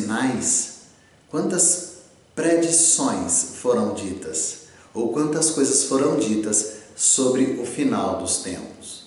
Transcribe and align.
sinais, 0.00 0.72
quantas 1.30 1.90
predições 2.34 3.56
foram 3.60 3.94
ditas, 3.94 4.60
ou 4.94 5.12
quantas 5.12 5.50
coisas 5.50 5.84
foram 5.84 6.16
ditas 6.16 6.72
sobre 6.96 7.60
o 7.60 7.66
final 7.66 8.18
dos 8.18 8.38
tempos. 8.38 9.04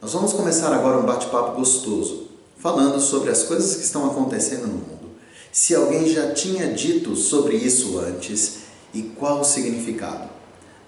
Nós 0.00 0.12
vamos 0.12 0.32
começar 0.32 0.72
agora 0.72 0.98
um 0.98 1.06
bate-papo 1.06 1.56
gostoso, 1.56 2.28
falando 2.58 3.00
sobre 3.00 3.30
as 3.30 3.42
coisas 3.42 3.76
que 3.76 3.82
estão 3.82 4.06
acontecendo 4.06 4.66
no 4.66 4.74
mundo. 4.74 5.10
Se 5.50 5.74
alguém 5.74 6.08
já 6.08 6.32
tinha 6.32 6.72
dito 6.72 7.16
sobre 7.16 7.56
isso 7.56 7.98
antes 7.98 8.64
e 8.92 9.02
qual 9.02 9.40
o 9.40 9.44
significado. 9.44 10.28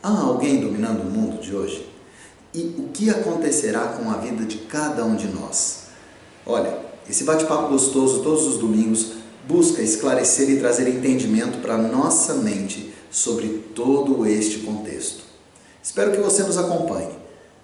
Há 0.02 0.20
alguém 0.20 0.60
dominando 0.60 1.02
o 1.02 1.10
mundo 1.10 1.40
de 1.40 1.54
hoje? 1.54 1.88
E 2.54 2.74
o 2.78 2.88
que 2.92 3.10
acontecerá 3.10 3.88
com 3.88 4.10
a 4.10 4.18
vida 4.18 4.44
de 4.44 4.58
cada 4.58 5.04
um 5.04 5.16
de 5.16 5.26
nós? 5.28 5.86
Olha, 6.44 6.78
esse 7.08 7.24
bate-papo 7.24 7.68
gostoso 7.68 8.22
todos 8.22 8.46
os 8.46 8.58
domingos 8.58 9.12
busca 9.46 9.82
esclarecer 9.82 10.50
e 10.50 10.58
trazer 10.58 10.88
entendimento 10.88 11.58
para 11.58 11.78
nossa 11.78 12.34
mente 12.34 12.92
sobre 13.10 13.48
todo 13.74 14.26
este 14.26 14.58
contexto. 14.58 15.24
Espero 15.82 16.12
que 16.12 16.18
você 16.18 16.42
nos 16.42 16.58
acompanhe. 16.58 17.16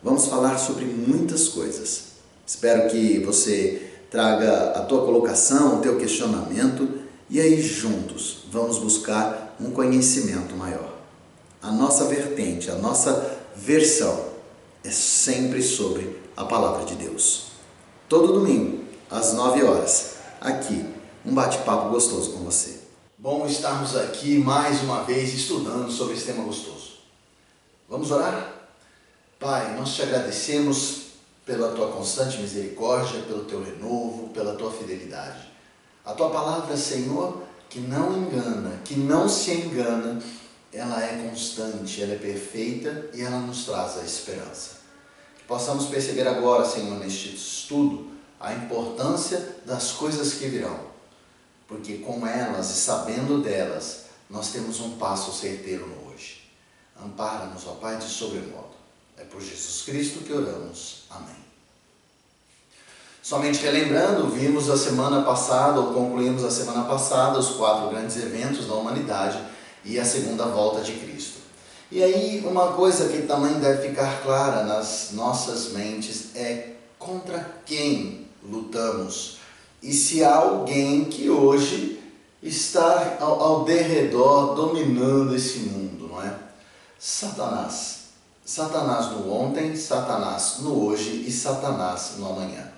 Vamos 0.03 0.27
falar 0.27 0.59
sobre 0.59 0.85
muitas 0.85 1.49
coisas. 1.49 2.13
Espero 2.47 2.89
que 2.89 3.19
você 3.21 3.91
traga 4.11 4.73
a 4.73 4.83
tua 4.83 5.05
colocação, 5.05 5.79
o 5.79 5.81
teu 5.81 5.97
questionamento 5.97 6.89
e 7.29 7.41
aí 7.41 7.61
juntos 7.61 8.45
vamos 8.51 8.79
buscar 8.79 9.57
um 9.61 9.71
conhecimento 9.71 10.55
maior. 10.55 10.93
A 11.63 11.71
nossa 11.71 12.05
vertente, 12.05 12.71
a 12.71 12.75
nossa 12.75 13.39
versão 13.57 14.33
é 14.85 14.91
sempre 14.91 15.63
sobre 15.63 16.21
a 16.37 16.45
palavra 16.45 16.85
de 16.85 16.95
Deus. 16.95 17.53
Todo 18.09 18.33
domingo, 18.35 18.85
às 19.11 19.33
9 19.33 19.63
horas, 19.63 20.15
aqui, 20.41 20.85
um 21.25 21.35
bate-papo 21.35 21.91
gostoso 21.91 22.33
com 22.33 22.39
você. 22.41 22.81
Bom 23.17 23.47
estarmos 23.47 23.97
aqui 23.97 24.39
mais 24.39 24.83
uma 24.83 25.05
vez 25.05 25.33
estudando 25.33 25.91
sobre 25.91 26.15
esse 26.15 26.27
tema 26.27 26.43
gostoso. 26.43 26.99
Vamos 27.89 28.11
orar? 28.11 28.53
Pai, 29.39 29.77
nós 29.77 29.95
te 29.95 30.03
agradecemos 30.03 31.03
pela 31.47 31.73
tua 31.73 31.93
constante 31.93 32.39
misericórdia, 32.39 33.23
pelo 33.23 33.45
teu 33.45 33.63
renovo, 33.63 34.31
pela 34.31 34.55
tua 34.57 34.73
fidelidade. 34.73 35.49
A 36.05 36.13
tua 36.13 36.31
palavra, 36.31 36.77
Senhor, 36.77 37.43
que 37.69 37.79
não 37.79 38.17
engana, 38.17 38.81
que 38.85 38.97
não 38.97 39.29
se 39.29 39.53
engana, 39.53 40.21
ela 40.73 41.01
é 41.05 41.29
constante, 41.29 42.03
ela 42.03 42.15
é 42.15 42.19
perfeita 42.19 43.11
e 43.15 43.23
ela 43.23 43.39
nos 43.39 43.65
traz 43.65 43.99
a 43.99 44.03
esperança. 44.03 44.71
Que 45.39 45.45
possamos 45.45 45.87
perceber 45.87 46.27
agora, 46.27 46.65
Senhor, 46.65 46.99
neste 46.99 47.37
estudo, 47.37 48.09
a 48.41 48.53
importância 48.55 49.57
das 49.65 49.93
coisas 49.93 50.35
que 50.35 50.49
virão, 50.49 50.93
porque 51.73 51.95
com 51.99 52.27
elas 52.27 52.71
e 52.71 52.75
sabendo 52.75 53.41
delas, 53.41 54.03
nós 54.29 54.53
temos 54.53 54.79
um 54.81 54.91
passo 54.99 55.33
certeiro 55.33 55.87
no 55.87 56.11
hoje. 56.11 56.43
Ampara-nos, 57.03 57.67
ó 57.67 57.73
Pai, 57.73 57.97
de 57.97 58.05
sobremodo. 58.05 58.73
É 59.17 59.25
por 59.25 59.41
Jesus 59.41 59.83
Cristo 59.83 60.23
que 60.23 60.35
oramos. 60.35 61.05
Amém. 61.11 61.43
Somente 63.23 63.63
relembrando, 63.63 64.29
vimos 64.29 64.69
a 64.69 64.77
semana 64.77 65.23
passada, 65.23 65.81
ou 65.81 65.95
concluímos 65.95 66.45
a 66.45 66.51
semana 66.51 66.85
passada, 66.85 67.39
os 67.39 67.53
quatro 67.53 67.89
grandes 67.89 68.17
eventos 68.17 68.67
da 68.67 68.75
humanidade 68.75 69.43
e 69.83 69.99
a 69.99 70.05
segunda 70.05 70.45
volta 70.45 70.83
de 70.83 70.93
Cristo. 70.93 71.41
E 71.91 72.03
aí, 72.03 72.45
uma 72.45 72.73
coisa 72.73 73.09
que 73.09 73.23
também 73.23 73.55
deve 73.61 73.89
ficar 73.89 74.23
clara 74.23 74.65
nas 74.65 75.11
nossas 75.13 75.73
mentes 75.73 76.37
é 76.37 76.73
contra 76.99 77.63
quem 77.65 78.27
lutamos 78.43 79.42
e 79.83 79.93
se 79.93 80.23
há 80.23 80.37
alguém 80.37 81.07
que 81.07 81.29
hoje 81.29 82.01
está 82.43 83.17
ao, 83.21 83.41
ao 83.41 83.65
derredor 83.65 84.55
dominando 84.55 85.35
esse 85.35 85.59
mundo, 85.61 86.09
não 86.09 86.23
é? 86.23 86.35
Satanás. 86.99 88.03
Satanás 88.45 89.11
no 89.11 89.33
ontem, 89.33 89.75
Satanás 89.75 90.59
no 90.61 90.87
hoje 90.87 91.25
e 91.27 91.33
Satanás 91.33 92.13
no 92.19 92.29
amanhã. 92.29 92.73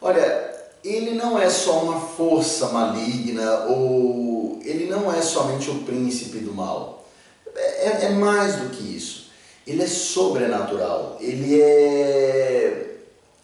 Olha, 0.00 0.54
ele 0.84 1.12
não 1.12 1.38
é 1.38 1.48
só 1.48 1.82
uma 1.82 2.00
força 2.00 2.68
maligna 2.68 3.64
ou 3.68 4.58
ele 4.62 4.86
não 4.86 5.12
é 5.12 5.22
somente 5.22 5.70
o 5.70 5.82
príncipe 5.84 6.38
do 6.38 6.52
mal. 6.52 7.06
É, 7.54 8.06
é 8.06 8.10
mais 8.10 8.56
do 8.56 8.70
que 8.70 8.96
isso. 8.96 9.30
Ele 9.66 9.82
é 9.82 9.86
sobrenatural. 9.86 11.16
Ele 11.20 11.60
é, 11.60 12.98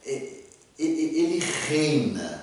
é 0.07 0.29
ele 0.79 1.39
reina 1.69 2.42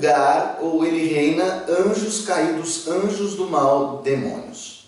lugar 0.00 0.58
ou 0.62 0.84
ele 0.84 1.12
reina 1.12 1.66
anjos 1.68 2.24
caídos, 2.24 2.88
anjos 2.88 3.34
do 3.34 3.46
mal, 3.48 3.98
demônios. 4.02 4.86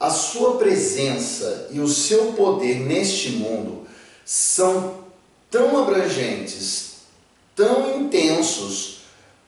A 0.00 0.10
sua 0.10 0.56
presença 0.56 1.68
e 1.70 1.78
o 1.78 1.86
seu 1.86 2.32
poder 2.32 2.80
neste 2.80 3.30
mundo 3.30 3.86
são 4.24 4.94
tão 5.48 5.80
abrangentes, 5.80 6.94
tão 7.54 8.00
intensos, 8.00 9.02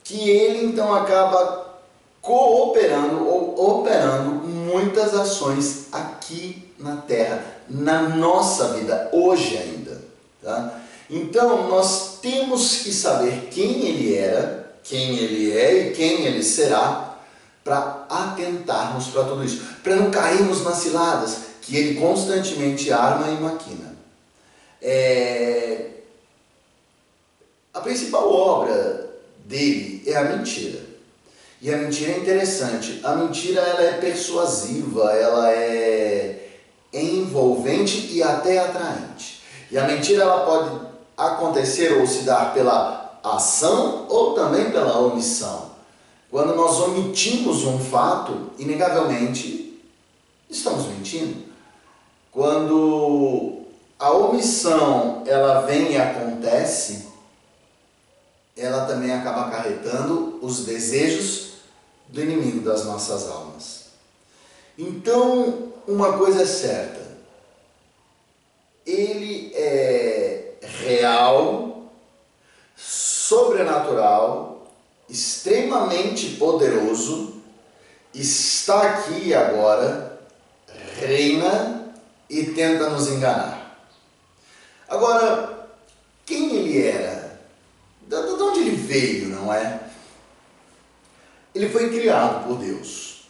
que 0.05 0.31
ele 0.31 0.67
então 0.67 0.95
acaba 0.95 1.81
cooperando 2.23 3.27
ou 3.27 3.81
operando 3.81 4.31
muitas 4.47 5.15
ações 5.15 5.87
aqui 5.91 6.73
na 6.79 6.99
Terra, 6.99 7.45
na 7.69 8.03
nossa 8.03 8.75
vida, 8.75 9.09
hoje 9.13 9.57
ainda. 9.57 10.03
Tá? 10.43 10.81
Então 11.11 11.69
nós 11.69 12.19
temos 12.21 12.83
que 12.83 12.93
saber 12.93 13.49
quem 13.51 13.87
ele 13.87 14.15
era, 14.15 14.64
quem 14.85 15.17
ele 15.17 15.51
é 15.57 15.89
e 15.89 15.93
quem 15.93 16.27
ele 16.27 16.43
será, 16.43 17.19
para 17.65 18.07
atentarmos 18.11 19.07
para 19.09 19.25
tudo 19.25 19.43
isso, 19.43 19.63
para 19.83 19.97
não 19.97 20.11
cairmos 20.11 20.63
nas 20.63 20.77
ciladas 20.77 21.39
que 21.63 21.75
ele 21.75 21.99
constantemente 21.99 22.93
arma 22.93 23.29
e 23.29 23.41
maquina. 23.41 23.97
É, 24.83 25.87
a 27.73 27.81
principal 27.81 28.31
obra 28.31 29.11
dele 29.47 30.03
é 30.07 30.15
a 30.15 30.25
mentira. 30.25 30.81
E 31.63 31.73
a 31.73 31.79
mentira 31.79 32.13
é 32.13 32.19
interessante. 32.19 33.01
A 33.03 33.17
mentira 33.17 33.63
ela 33.63 33.83
é 33.83 33.93
persuasiva, 33.93 35.11
ela 35.13 35.51
é 35.51 36.59
envolvente 36.93 38.11
e 38.13 38.23
até 38.23 38.59
atraente. 38.59 39.43
E 39.71 39.79
a 39.79 39.87
mentira 39.87 40.25
ela 40.25 40.45
pode 40.45 40.87
acontecer 41.17 41.95
ou 41.95 42.07
se 42.07 42.25
dar 42.25 42.53
pela 42.53 43.04
ação 43.25 44.07
ou 44.09 44.35
também 44.35 44.71
pela 44.71 44.99
omissão. 44.99 45.73
Quando 46.31 46.55
nós 46.55 46.79
omitimos 46.81 47.65
um 47.65 47.79
fato, 47.79 48.51
inegavelmente 48.59 49.81
estamos 50.51 50.87
mentindo. 50.87 51.45
Quando 52.31 53.63
a 53.99 54.11
omissão 54.13 55.23
ela 55.27 55.61
vem 55.63 55.93
e 55.93 55.97
acontece, 55.97 57.07
ela 58.57 58.85
também 58.85 59.13
acaba 59.13 59.47
acarretando 59.47 60.39
os 60.43 60.65
desejos 60.65 61.55
do 62.09 62.21
inimigo 62.21 62.61
das 62.61 62.85
nossas 62.85 63.29
almas. 63.29 63.85
Então, 64.77 65.73
uma 65.87 66.19
coisa 66.19 66.43
é 66.43 66.47
certa: 66.47 67.01
ele 68.85 69.53
é 69.55 70.55
real, 70.61 71.74
sobrenatural, 73.35 74.65
extremamente 75.09 76.37
poderoso, 76.37 77.35
está 78.15 78.81
aqui 78.83 79.35
agora, 79.35 80.21
reina 81.01 81.93
e 82.31 82.45
tenta 82.45 82.91
nos 82.91 83.09
enganar. 83.09 83.77
Agora, 84.89 85.69
quem 86.25 86.55
ele 86.55 86.87
era? 86.87 87.41
De 88.07 88.15
onde 88.15 88.61
ele 88.61 88.77
veio, 88.77 89.29
não 89.31 89.53
é? 89.53 89.81
Ele 91.53 91.69
foi 91.69 91.91
criado 91.91 92.47
por 92.47 92.59
Deus. 92.59 93.25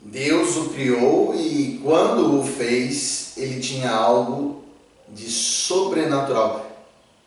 Deus 0.00 0.56
o 0.56 0.70
criou 0.70 1.34
e 1.34 1.80
quando 1.82 2.40
o 2.40 2.44
fez, 2.44 3.36
ele 3.36 3.60
tinha 3.60 3.90
algo 3.90 4.64
de 5.08 5.30
sobrenatural. 5.30 6.66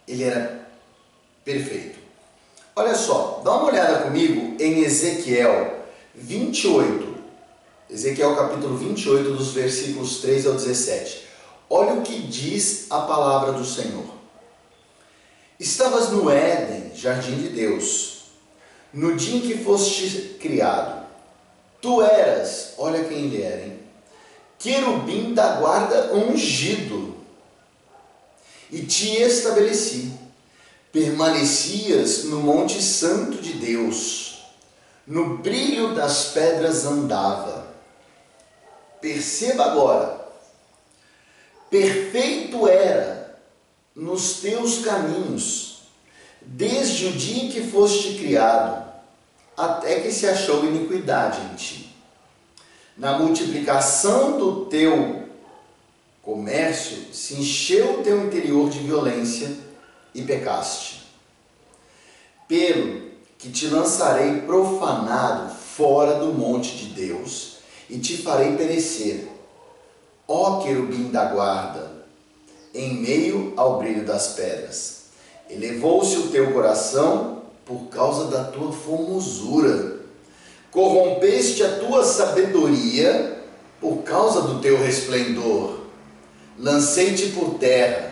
Ele 0.08 0.24
era 0.24 0.68
perfeito. 1.46 1.99
Olha 2.80 2.96
só, 2.96 3.42
dá 3.44 3.58
uma 3.58 3.66
olhada 3.66 4.04
comigo 4.04 4.56
em 4.58 4.86
Ezequiel 4.86 5.84
28. 6.16 7.14
Ezequiel 7.90 8.34
capítulo 8.38 8.78
28, 8.78 9.34
dos 9.34 9.52
versículos 9.52 10.22
3 10.22 10.48
ao 10.48 10.54
17. 10.54 11.26
Olha 11.70 11.96
o 11.96 12.04
que 12.04 12.18
diz 12.20 12.86
a 12.90 13.02
palavra 13.02 13.52
do 13.52 13.66
Senhor. 13.66 14.06
Estavas 15.60 16.12
no 16.12 16.30
Éden, 16.30 16.96
jardim 16.96 17.36
de 17.36 17.50
Deus, 17.50 18.28
no 18.94 19.14
dia 19.18 19.36
em 19.36 19.42
que 19.42 19.58
foste 19.58 20.38
criado. 20.40 21.06
Tu 21.82 22.02
eras, 22.02 22.76
olha 22.78 23.04
quem 23.04 23.26
ele 23.26 23.44
era, 23.44 23.66
hein? 23.66 23.80
querubim 24.58 25.34
da 25.34 25.56
guarda 25.58 26.14
ungido. 26.14 27.14
e 28.72 28.84
te 28.84 29.22
estabeleci. 29.22 30.19
Permanecias 30.92 32.24
no 32.24 32.40
Monte 32.40 32.82
Santo 32.82 33.38
de 33.38 33.54
Deus, 33.54 34.44
no 35.06 35.38
brilho 35.38 35.94
das 35.94 36.30
pedras 36.30 36.84
andava. 36.84 37.68
Perceba 39.00 39.66
agora, 39.66 40.20
perfeito 41.70 42.68
era 42.68 43.40
nos 43.96 44.40
teus 44.40 44.80
caminhos, 44.80 45.84
desde 46.42 47.06
o 47.06 47.12
dia 47.12 47.44
em 47.44 47.50
que 47.50 47.62
foste 47.62 48.16
criado, 48.16 48.92
até 49.56 50.00
que 50.00 50.12
se 50.12 50.26
achou 50.26 50.66
iniquidade 50.66 51.40
em 51.42 51.56
ti. 51.56 51.96
Na 52.98 53.20
multiplicação 53.20 54.40
do 54.40 54.66
teu 54.66 55.30
comércio, 56.24 57.14
se 57.14 57.36
encheu 57.36 58.00
o 58.00 58.04
teu 58.04 58.26
interior 58.26 58.70
de 58.72 58.80
violência 58.80 59.69
e 60.14 60.22
pecaste. 60.22 61.04
Pelo 62.48 63.10
que 63.38 63.50
te 63.50 63.68
lançarei 63.68 64.42
profanado 64.42 65.54
fora 65.54 66.16
do 66.16 66.34
monte 66.34 66.76
de 66.76 66.86
Deus 66.88 67.58
e 67.90 67.98
te 68.00 68.18
farei 68.18 68.56
perecer, 68.56 69.28
ó 70.28 70.60
querubim 70.62 71.10
da 71.10 71.26
guarda, 71.26 71.92
em 72.74 72.96
meio 72.96 73.54
ao 73.56 73.80
brilho 73.80 74.06
das 74.06 74.30
pedras. 74.30 75.00
Elevou-se 75.50 76.16
o 76.18 76.28
teu 76.30 76.54
coração 76.54 77.44
por 77.66 77.86
causa 77.86 78.26
da 78.26 78.44
tua 78.46 78.72
formosura. 78.72 80.00
Corrompeste 80.72 81.64
a 81.64 81.80
tua 81.80 82.04
sabedoria 82.04 83.44
por 83.80 84.04
causa 84.04 84.42
do 84.42 84.60
teu 84.60 84.78
resplendor. 84.78 85.80
Lancei-te 86.58 87.30
por 87.30 87.56
terra, 87.56 88.09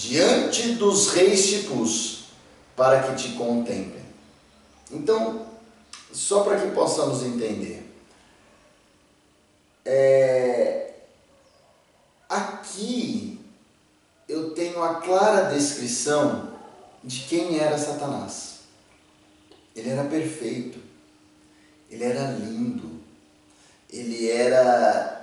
diante 0.00 0.76
dos 0.76 1.12
reis 1.12 1.46
te 1.46 1.58
pus, 1.64 2.24
para 2.74 3.02
que 3.02 3.22
te 3.22 3.34
contemplem. 3.34 4.02
Então, 4.90 5.46
só 6.10 6.42
para 6.42 6.58
que 6.58 6.70
possamos 6.74 7.22
entender, 7.22 7.86
é, 9.84 10.94
aqui 12.30 13.38
eu 14.26 14.54
tenho 14.54 14.82
a 14.82 14.94
clara 14.94 15.54
descrição 15.54 16.58
de 17.04 17.20
quem 17.24 17.58
era 17.58 17.76
Satanás. 17.76 18.60
Ele 19.76 19.90
era 19.90 20.04
perfeito, 20.04 20.78
ele 21.90 22.04
era 22.04 22.30
lindo, 22.30 23.00
ele 23.92 24.30
era 24.30 25.18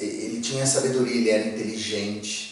ele 0.00 0.40
tinha 0.40 0.64
sabedoria, 0.64 1.14
ele 1.14 1.30
era 1.30 1.48
inteligente 1.48 2.47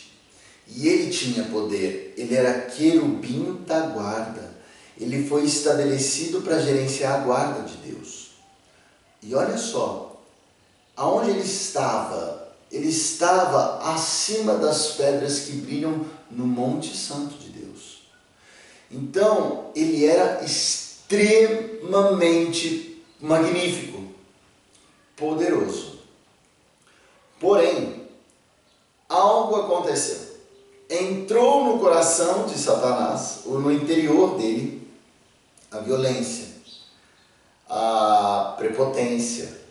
e 0.67 0.89
ele 0.89 1.11
tinha 1.11 1.45
poder. 1.45 2.15
Ele 2.17 2.35
era 2.35 2.63
querubim 2.63 3.63
da 3.67 3.81
guarda. 3.87 4.57
Ele 4.99 5.29
foi 5.29 5.45
estabelecido 5.45 6.41
para 6.43 6.59
gerenciar 6.59 7.21
a 7.21 7.25
guarda 7.25 7.63
de 7.63 7.77
Deus. 7.77 8.31
E 9.23 9.35
olha 9.35 9.59
só, 9.59 10.21
aonde 10.97 11.31
ele 11.31 11.43
estava? 11.43 12.55
Ele 12.73 12.89
estava 12.89 13.93
acima 13.93 14.55
das 14.55 14.93
pedras 14.93 15.41
que 15.41 15.53
brilham 15.53 16.07
no 16.31 16.47
Monte 16.47 16.97
Santo 16.97 17.37
de 17.39 17.51
Deus. 17.51 18.07
Então, 18.91 19.71
ele 19.75 20.05
era 20.05 20.45
extremamente 20.45 23.05
magnífico, 23.21 24.03
poderoso. 25.17 26.01
Porém, 27.39 28.09
algo 29.09 29.57
aconteceu. 29.57 30.26
Entrou 30.89 31.65
no 31.65 31.81
coração 31.81 32.47
de 32.47 32.57
Satanás, 32.57 33.41
ou 33.45 33.59
no 33.59 33.73
interior 33.73 34.37
dele, 34.39 34.89
a 35.71 35.79
violência, 35.79 36.47
a 37.69 38.55
prepotência. 38.57 39.67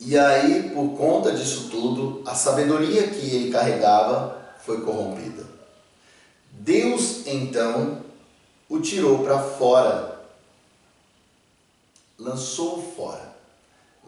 E 0.00 0.18
aí, 0.18 0.70
por 0.70 0.96
conta 0.96 1.32
disso 1.32 1.68
tudo, 1.70 2.22
a 2.26 2.34
sabedoria 2.34 3.08
que 3.08 3.34
ele 3.34 3.52
carregava 3.52 4.36
foi 4.64 4.80
corrompida. 4.82 5.46
Deus 6.50 7.26
então 7.26 8.04
o 8.68 8.80
tirou 8.80 9.20
para 9.22 9.38
fora, 9.38 10.20
lançou-o 12.18 12.82
fora, 12.82 13.34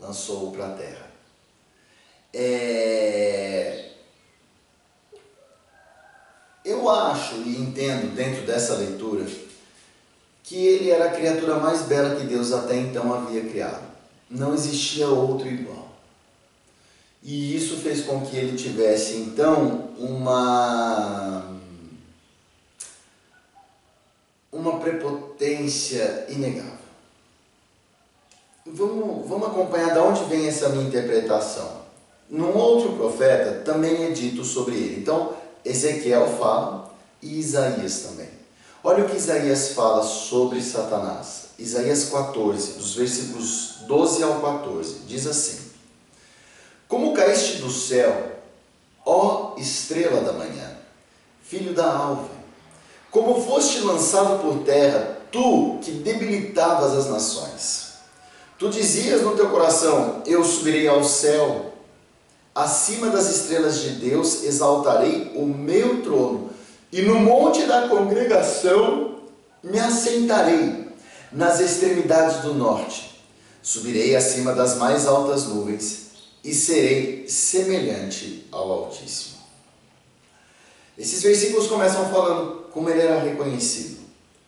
lançou-o 0.01 0.51
para 0.51 0.67
a 0.67 0.71
terra. 0.71 1.11
É... 2.35 3.88
Eu 6.65 6.89
acho 6.91 7.37
e 7.37 7.57
entendo 7.57 8.15
dentro 8.15 8.43
dessa 8.43 8.75
leitura 8.75 9.27
que 10.43 10.57
ele 10.57 10.91
era 10.91 11.07
a 11.07 11.11
criatura 11.11 11.59
mais 11.59 11.83
bela 11.83 12.17
que 12.17 12.25
Deus 12.25 12.53
até 12.53 12.77
então 12.77 13.13
havia 13.13 13.45
criado. 13.49 13.87
Não 14.31 14.55
existia 14.55 15.09
outro 15.09 15.47
igual. 15.47 15.89
E 17.23 17.55
isso 17.55 17.77
fez 17.77 18.05
com 18.05 18.23
que 18.23 18.37
ele 18.37 18.57
tivesse 18.57 19.17
então 19.17 19.91
uma 19.99 21.59
uma 24.51 24.81
prepotência 24.81 26.27
inegável. 26.29 26.79
Vamos, 28.65 29.29
vamos 29.29 29.49
acompanhar 29.49 29.93
de 29.93 29.99
onde 29.99 30.25
vem 30.25 30.47
essa 30.47 30.69
minha 30.71 30.89
interpretação. 30.89 31.83
Num 32.29 32.57
outro 32.57 32.93
profeta 32.93 33.63
também 33.65 34.05
é 34.05 34.11
dito 34.11 34.45
sobre 34.45 34.75
ele. 34.75 35.01
Então, 35.01 35.35
Ezequiel 35.65 36.37
fala 36.39 36.93
e 37.23 37.39
Isaías 37.39 38.01
também. 38.01 38.29
Olha 38.83 39.05
o 39.05 39.09
que 39.09 39.17
Isaías 39.17 39.71
fala 39.73 40.03
sobre 40.03 40.63
Satanás. 40.63 41.49
Isaías 41.59 42.11
14, 42.11 42.75
dos 42.75 42.95
versículos 42.95 43.79
12 43.87 44.23
ao 44.23 44.41
14, 44.41 45.01
diz 45.07 45.27
assim: 45.27 45.59
Como 46.87 47.13
caíste 47.13 47.57
do 47.57 47.71
céu, 47.71 48.37
ó 49.05 49.55
estrela 49.59 50.21
da 50.21 50.33
manhã, 50.33 50.77
filho 51.43 51.75
da 51.75 51.93
alva, 51.93 52.29
como 53.11 53.43
foste 53.43 53.81
lançado 53.81 54.41
por 54.41 54.63
terra, 54.65 55.19
tu 55.33 55.79
que 55.83 55.91
debilitavas 55.91 56.93
as 56.93 57.07
nações. 57.11 57.89
Tu 58.59 58.69
dizias 58.69 59.23
no 59.23 59.37
teu 59.37 59.49
coração: 59.51 60.23
Eu 60.27 60.45
subirei 60.45 60.87
ao 60.87 61.03
céu 61.03 61.68
acima 62.55 63.11
das 63.11 63.29
estrelas 63.29 63.81
de 63.81 63.91
Deus 63.91 64.45
exaltarei 64.45 65.33
o 65.35 65.47
meu 65.47 66.03
trono, 66.03 66.51
e 66.91 67.03
no 67.03 67.17
monte 67.17 67.65
da 67.67 67.89
congregação 67.89 69.19
me 69.63 69.79
assentarei, 69.79 70.89
nas 71.31 71.61
extremidades 71.61 72.39
do 72.43 72.55
norte. 72.55 73.23
Subirei 73.63 74.17
acima 74.17 74.55
das 74.55 74.77
mais 74.77 75.07
altas 75.07 75.45
nuvens 75.45 76.09
e 76.43 76.55
serei 76.55 77.29
semelhante 77.29 78.47
ao 78.51 78.71
Altíssimo. 78.71 79.39
Esses 80.97 81.23
versículos 81.23 81.67
começam 81.67 82.09
falando 82.09 82.67
como 82.73 82.89
ele 82.89 83.03
era 83.03 83.21
reconhecido. 83.21 83.99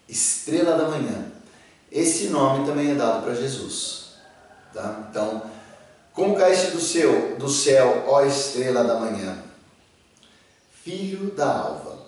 Estrela 0.09 0.77
da 0.77 0.89
manhã. 0.89 1.31
Esse 1.93 2.29
nome 2.29 2.67
também 2.67 2.91
é 2.91 2.95
dado 2.95 3.23
para 3.23 3.35
Jesus. 3.35 4.15
Tá? 4.73 5.07
Então, 5.11 5.43
como 6.13 6.37
caíste 6.37 6.73
do 6.73 6.81
céu, 6.81 7.37
do 7.39 7.49
céu, 7.49 8.05
ó 8.09 8.23
estrela 8.25 8.85
da 8.85 8.99
manhã, 8.99 9.39
filho 10.83 11.31
da 11.31 11.51
alva. 11.51 11.99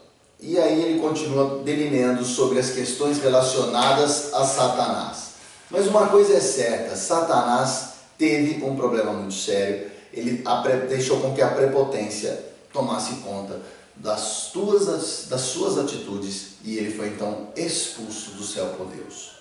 E 0.40 0.58
aí 0.58 0.82
ele 0.82 1.00
continua 1.00 1.62
delineando 1.62 2.24
sobre 2.24 2.58
as 2.58 2.70
questões 2.70 3.18
relacionadas 3.18 4.34
a 4.34 4.44
Satanás. 4.44 5.32
Mas 5.70 5.86
uma 5.86 6.08
coisa 6.08 6.34
é 6.34 6.40
certa, 6.40 6.96
Satanás 6.96 7.92
teve 8.18 8.62
um 8.64 8.76
problema 8.76 9.12
muito 9.12 9.34
sério. 9.34 9.90
Ele 10.12 10.44
deixou 10.88 11.20
com 11.20 11.34
que 11.34 11.40
a 11.40 11.48
prepotência 11.48 12.52
tomasse 12.72 13.14
conta 13.16 13.60
das, 13.96 14.50
tuas, 14.52 15.26
das 15.28 15.40
suas 15.40 15.78
atitudes 15.78 16.54
e 16.64 16.76
ele 16.76 16.92
foi 16.92 17.08
então 17.08 17.48
expulso 17.56 18.32
do 18.32 18.42
céu 18.42 18.66
por 18.76 18.86
Deus. 18.86 19.32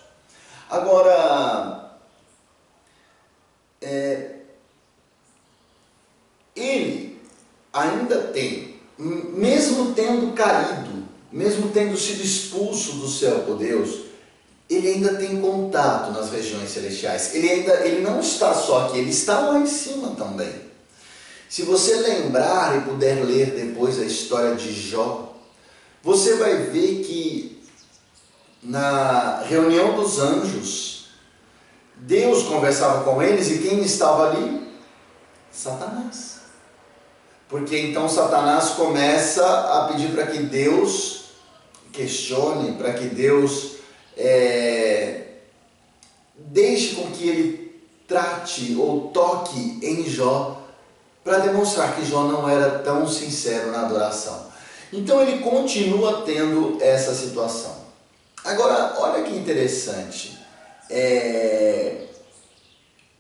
Agora, 0.69 1.97
é, 3.81 4.40
ele 6.55 7.19
ainda 7.73 8.19
tem, 8.27 8.75
mesmo 8.97 9.93
tendo 9.93 10.33
caído, 10.33 11.03
mesmo 11.31 11.69
tendo 11.69 11.97
sido 11.97 12.23
expulso 12.23 12.93
do 12.93 13.07
céu 13.07 13.39
por 13.39 13.57
Deus, 13.57 14.01
ele 14.69 14.87
ainda 14.87 15.15
tem 15.15 15.41
contato 15.41 16.11
nas 16.11 16.31
regiões 16.31 16.69
celestiais. 16.69 17.35
Ele 17.35 17.49
ainda 17.49 17.85
ele 17.85 18.01
não 18.01 18.19
está 18.19 18.53
só 18.53 18.87
aqui, 18.87 18.99
ele 18.99 19.09
está 19.09 19.39
lá 19.39 19.59
em 19.59 19.65
cima 19.65 20.15
também. 20.15 20.53
Se 21.49 21.63
você 21.63 21.95
lembrar 21.95 22.77
e 22.77 22.81
puder 22.89 23.25
ler 23.25 23.51
depois 23.51 23.99
a 23.99 24.05
história 24.05 24.55
de 24.55 24.71
Jó, 24.71 25.35
você 26.01 26.35
vai 26.35 26.55
ver 26.67 27.03
que 27.03 27.61
na 28.63 29.41
reunião 29.41 29.95
dos 29.95 30.19
anjos, 30.19 31.07
Deus 31.95 32.43
conversava 32.43 33.03
com 33.03 33.21
eles 33.21 33.49
e 33.51 33.59
quem 33.59 33.81
estava 33.81 34.29
ali? 34.29 34.61
Satanás. 35.51 36.40
Porque 37.51 37.77
então 37.77 38.07
Satanás 38.07 38.69
começa 38.69 39.45
a 39.45 39.89
pedir 39.89 40.11
para 40.13 40.25
que 40.27 40.39
Deus 40.39 41.25
questione, 41.91 42.77
para 42.77 42.93
que 42.93 43.07
Deus 43.07 43.73
é, 44.15 45.23
deixe 46.37 46.95
com 46.95 47.11
que 47.11 47.27
ele 47.27 47.81
trate 48.07 48.73
ou 48.79 49.09
toque 49.09 49.79
em 49.83 50.09
Jó 50.09 50.61
para 51.25 51.39
demonstrar 51.39 51.93
que 51.97 52.05
Jó 52.05 52.23
não 52.23 52.49
era 52.49 52.79
tão 52.79 53.05
sincero 53.05 53.69
na 53.69 53.81
adoração. 53.81 54.47
Então 54.93 55.21
ele 55.21 55.39
continua 55.39 56.21
tendo 56.21 56.77
essa 56.79 57.13
situação. 57.13 57.75
Agora, 58.45 58.95
olha 58.97 59.23
que 59.23 59.35
interessante. 59.35 60.39
É, 60.89 62.05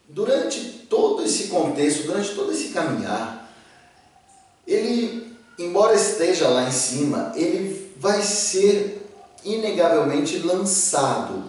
durante 0.07 0.61
todo 0.89 1.21
esse 1.21 1.49
contexto, 1.49 2.03
durante 2.03 2.33
todo 2.33 2.53
esse 2.53 2.69
caminhar, 2.69 3.40
ele, 4.67 5.35
embora 5.57 5.93
esteja 5.95 6.47
lá 6.47 6.67
em 6.67 6.71
cima, 6.71 7.31
ele 7.35 7.93
vai 7.97 8.21
ser 8.21 9.07
inegavelmente 9.43 10.39
lançado. 10.39 11.43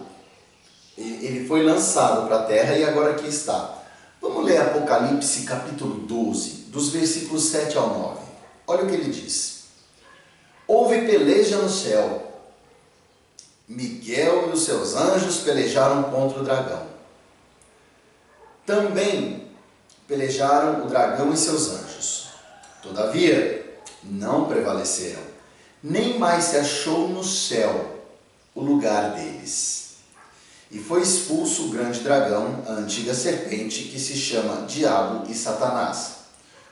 Ele 0.97 1.47
foi 1.47 1.63
lançado 1.63 2.27
para 2.27 2.39
a 2.39 2.43
terra 2.43 2.75
e 2.77 2.83
agora 2.83 3.11
aqui 3.11 3.27
está. 3.27 3.81
Vamos 4.21 4.45
ler 4.45 4.57
Apocalipse 4.61 5.43
capítulo 5.43 5.95
12, 5.95 6.49
dos 6.67 6.89
versículos 6.89 7.45
7 7.45 7.77
ao 7.77 7.89
9. 7.89 8.21
Olha 8.67 8.83
o 8.83 8.87
que 8.87 8.93
ele 8.93 9.11
diz. 9.11 9.63
Houve 10.67 11.01
peleja 11.01 11.57
no 11.57 11.69
céu. 11.69 12.31
Miguel 13.67 14.49
e 14.49 14.53
os 14.53 14.63
seus 14.63 14.95
anjos 14.95 15.37
pelejaram 15.37 16.03
contra 16.03 16.39
o 16.39 16.43
dragão. 16.43 16.83
Também 18.65 19.47
pelejaram 20.07 20.85
o 20.85 20.87
dragão 20.87 21.33
e 21.33 21.37
seus 21.37 21.69
anjos. 21.69 21.92
Todavia, 22.83 23.79
não 24.03 24.45
prevaleceram, 24.45 25.21
nem 25.81 26.19
mais 26.19 26.43
se 26.43 26.57
achou 26.57 27.07
no 27.07 27.23
céu 27.23 28.03
o 28.53 28.61
lugar 28.61 29.15
deles. 29.15 29.93
E 30.69 30.79
foi 30.79 31.01
expulso 31.01 31.67
o 31.67 31.69
grande 31.69 32.01
dragão, 32.01 32.63
a 32.67 32.73
antiga 32.73 33.13
serpente, 33.13 33.83
que 33.85 33.99
se 33.99 34.15
chama 34.15 34.65
Diabo 34.65 35.31
e 35.31 35.33
Satanás. 35.33 36.15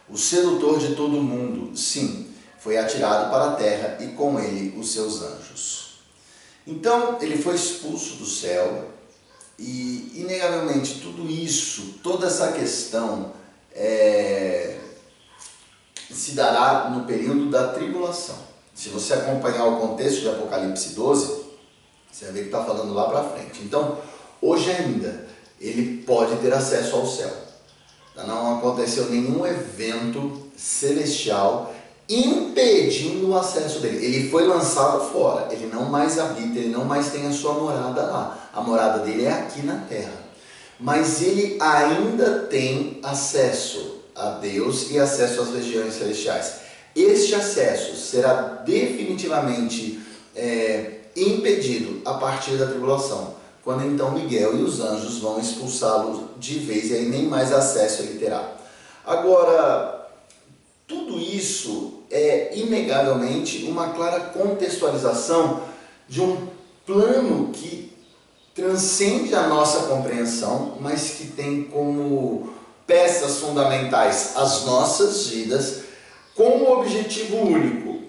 O 0.09 0.17
sedutor 0.17 0.79
de 0.79 0.95
todo 0.95 1.17
o 1.17 1.23
mundo, 1.23 1.77
sim, 1.77 2.27
foi 2.59 2.77
atirado 2.77 3.31
para 3.31 3.51
a 3.51 3.55
terra 3.55 3.97
e 4.01 4.07
com 4.09 4.39
ele 4.39 4.77
os 4.77 4.91
seus 4.91 5.21
anjos. 5.21 6.01
Então 6.67 7.17
ele 7.21 7.41
foi 7.41 7.55
expulso 7.55 8.15
do 8.15 8.25
céu 8.25 8.89
e, 9.57 10.11
inegavelmente, 10.15 10.99
tudo 10.99 11.29
isso, 11.29 11.99
toda 12.03 12.27
essa 12.27 12.51
questão 12.51 13.33
é, 13.73 14.77
se 16.13 16.31
dará 16.31 16.89
no 16.89 17.05
período 17.05 17.49
da 17.49 17.69
tribulação. 17.69 18.35
Se 18.73 18.89
você 18.89 19.13
acompanhar 19.13 19.65
o 19.65 19.79
contexto 19.79 20.21
de 20.21 20.29
Apocalipse 20.29 20.95
12, 20.95 21.41
você 22.11 22.25
vai 22.25 22.33
ver 22.33 22.39
que 22.41 22.45
está 22.47 22.63
falando 22.63 22.93
lá 22.93 23.09
para 23.09 23.23
frente. 23.23 23.61
Então, 23.63 23.97
hoje 24.41 24.71
ainda, 24.71 25.27
ele 25.59 26.03
pode 26.03 26.35
ter 26.37 26.53
acesso 26.53 26.95
ao 26.95 27.05
céu. 27.05 27.31
Não 28.27 28.57
aconteceu 28.57 29.09
nenhum 29.09 29.45
evento 29.45 30.41
celestial 30.55 31.73
impedindo 32.07 33.29
o 33.29 33.37
acesso 33.37 33.79
dele. 33.79 34.05
Ele 34.05 34.29
foi 34.29 34.45
lançado 34.45 35.11
fora, 35.11 35.47
ele 35.51 35.67
não 35.67 35.85
mais 35.85 36.19
habita, 36.19 36.59
ele 36.59 36.69
não 36.69 36.83
mais 36.83 37.11
tem 37.11 37.25
a 37.25 37.31
sua 37.31 37.53
morada 37.53 38.01
lá. 38.03 38.49
A 38.53 38.61
morada 38.61 38.99
dele 38.99 39.25
é 39.25 39.31
aqui 39.31 39.61
na 39.61 39.77
terra. 39.85 40.11
Mas 40.79 41.21
ele 41.21 41.57
ainda 41.61 42.47
tem 42.49 42.99
acesso 43.01 44.00
a 44.15 44.31
Deus 44.31 44.91
e 44.91 44.99
acesso 44.99 45.41
às 45.41 45.53
regiões 45.53 45.93
celestiais. 45.93 46.61
Este 46.95 47.35
acesso 47.35 47.95
será 47.95 48.61
definitivamente 48.65 49.99
é, 50.35 50.99
impedido 51.15 52.01
a 52.05 52.15
partir 52.15 52.57
da 52.57 52.67
tribulação, 52.67 53.35
quando 53.63 53.85
então 53.85 54.11
Miguel 54.11 54.57
e 54.57 54.63
os 54.63 54.79
anjos 54.79 55.19
vão 55.19 55.39
expulsá-lo 55.39 56.29
de 56.37 56.59
vez 56.59 56.89
e 56.89 56.95
aí 56.95 57.05
nem 57.09 57.27
mais 57.27 57.53
acesso 57.53 58.01
ele 58.01 58.19
terá. 58.19 58.55
Agora, 59.05 60.09
tudo 60.87 61.17
isso 61.17 62.01
é 62.09 62.57
inegavelmente 62.57 63.63
uma 63.63 63.89
clara 63.89 64.19
contextualização 64.19 65.61
de 66.07 66.21
um 66.21 66.47
plano 66.85 67.49
que 67.53 67.91
transcende 68.53 69.33
a 69.33 69.47
nossa 69.47 69.87
compreensão, 69.87 70.77
mas 70.81 71.11
que 71.11 71.27
tem 71.27 71.63
como 71.63 72.53
peças 72.85 73.37
fundamentais 73.37 74.33
as 74.35 74.65
nossas 74.65 75.27
vidas, 75.27 75.81
com 76.35 76.43
o 76.43 76.79
objetivo 76.79 77.37
único: 77.37 78.01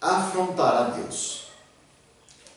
afrontar 0.00 0.76
a 0.76 0.82
Deus. 0.90 1.48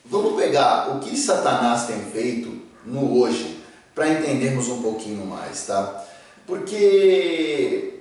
Vamos 0.04 0.40
pegar 0.40 0.96
o 0.96 1.00
que 1.00 1.16
Satanás 1.16 1.86
tem 1.86 2.00
feito 2.00 2.60
no 2.84 3.20
hoje 3.20 3.62
para 3.94 4.08
entendermos 4.08 4.68
um 4.68 4.82
pouquinho 4.82 5.24
mais, 5.26 5.66
tá? 5.66 6.04
Porque 6.46 8.00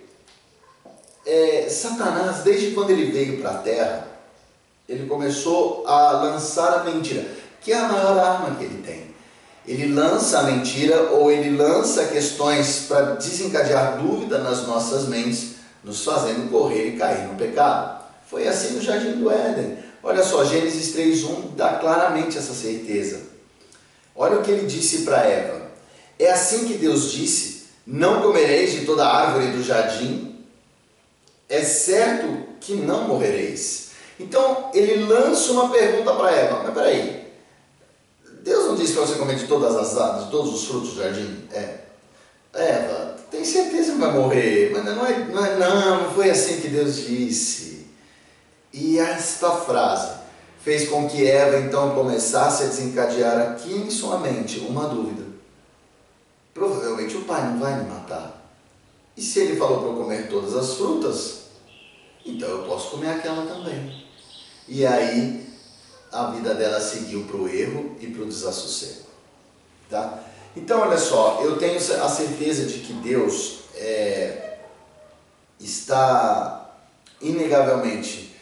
é, 1.26 1.68
Satanás, 1.70 2.44
desde 2.44 2.72
quando 2.72 2.90
ele 2.90 3.12
veio 3.12 3.40
para 3.40 3.52
a 3.52 3.58
Terra, 3.60 4.08
ele 4.90 5.08
começou 5.08 5.86
a 5.88 6.12
lançar 6.12 6.80
a 6.80 6.84
mentira, 6.84 7.26
que 7.62 7.72
é 7.72 7.78
a 7.78 7.88
maior 7.88 8.18
arma 8.18 8.56
que 8.56 8.64
ele 8.64 8.82
tem. 8.82 9.11
Ele 9.68 9.94
lança 9.94 10.40
a 10.40 10.44
mentira 10.44 11.12
ou 11.12 11.32
ele 11.32 11.56
lança 11.56 12.06
questões 12.06 12.86
para 12.88 13.16
desencadear 13.16 13.98
dúvida 13.98 14.40
nas 14.40 14.66
nossas 14.66 15.08
mentes, 15.08 15.56
nos 15.84 16.04
fazendo 16.04 16.50
correr 16.50 16.90
e 16.90 16.98
cair 16.98 17.28
no 17.28 17.36
pecado. 17.36 18.02
Foi 18.30 18.48
assim 18.48 18.74
no 18.74 18.82
Jardim 18.82 19.14
do 19.14 19.30
Éden. 19.30 19.78
Olha 20.04 20.24
só, 20.24 20.44
Gênesis 20.44 20.96
3:1 20.96 21.56
dá 21.56 21.76
claramente 21.76 22.38
essa 22.38 22.54
certeza. 22.54 23.22
Olha 24.16 24.40
o 24.40 24.42
que 24.42 24.52
ele 24.52 24.66
disse 24.66 25.00
para 25.00 25.26
Eva. 25.26 25.62
É 26.18 26.32
assim 26.32 26.68
que 26.68 26.76
Deus 26.76 27.12
disse: 27.12 27.66
Não 27.86 28.22
comereis 28.22 28.72
de 28.72 28.86
toda 28.86 29.08
árvore 29.08 29.48
do 29.52 29.64
jardim. 29.64 30.44
É 31.48 31.64
certo 31.64 32.46
que 32.60 32.74
não 32.74 33.08
morrereis. 33.08 33.90
Então 34.20 34.70
ele 34.74 35.06
lança 35.06 35.52
uma 35.52 35.70
pergunta 35.70 36.14
para 36.14 36.32
Eva. 36.32 36.62
Mas 36.64 36.74
peraí, 36.74 37.21
Deus 38.44 38.66
não 38.68 38.76
disse 38.76 38.94
para 38.94 39.04
você 39.04 39.16
comer 39.16 39.36
de 39.36 39.48
todas 39.48 39.76
as 39.76 39.98
árvores, 39.98 40.30
todos 40.30 40.54
os 40.54 40.66
frutos 40.66 40.94
do 40.94 41.02
jardim? 41.02 41.48
É. 41.54 41.82
Eva, 42.54 43.16
tem 43.30 43.46
certeza 43.46 43.94
que 43.94 44.00
vai 44.00 44.12
morrer? 44.12 44.72
Mas 44.74 44.84
não 44.84 45.06
é, 45.06 45.20
não, 45.26 45.46
é, 45.46 45.58
não, 45.58 46.04
não 46.04 46.12
foi 46.12 46.30
assim 46.30 46.60
que 46.60 46.68
Deus 46.68 46.98
disse. 46.98 47.88
E 48.74 49.00
esta 49.00 49.52
frase 49.52 50.20
fez 50.64 50.90
com 50.90 51.08
que 51.08 51.26
Eva 51.26 51.60
então 51.60 51.96
começasse 51.96 52.64
a 52.64 52.68
desencadear 52.68 53.52
aqui 53.52 53.74
em 53.74 53.90
sua 53.90 54.20
mente 54.20 54.60
uma 54.60 54.88
dúvida. 54.88 55.24
Provavelmente 56.54 57.16
o 57.16 57.24
pai 57.24 57.44
não 57.46 57.60
vai 57.60 57.82
me 57.82 57.90
matar. 57.90 58.42
E 59.16 59.22
se 59.22 59.40
ele 59.40 59.58
falou 59.58 59.80
para 59.80 59.90
eu 59.90 59.96
comer 59.96 60.30
todas 60.30 60.56
as 60.56 60.74
frutas, 60.74 61.42
então 62.26 62.50
eu 62.50 62.64
posso 62.64 62.92
comer 62.92 63.12
aquela 63.12 63.46
também. 63.46 64.04
E 64.68 64.86
aí 64.86 65.41
a 66.12 66.32
vida 66.32 66.54
dela 66.54 66.80
seguiu 66.80 67.24
para 67.24 67.38
o 67.38 67.48
erro 67.48 67.96
e 68.00 68.08
para 68.08 68.24
o 68.24 68.28
desassossego. 68.28 69.08
Tá? 69.90 70.20
Então, 70.56 70.82
olha 70.82 70.98
só, 70.98 71.42
eu 71.42 71.58
tenho 71.58 71.78
a 71.78 72.10
certeza 72.10 72.66
de 72.66 72.80
que 72.80 72.94
Deus 72.94 73.60
é, 73.76 74.58
está 75.60 76.76
inegavelmente 77.22 78.36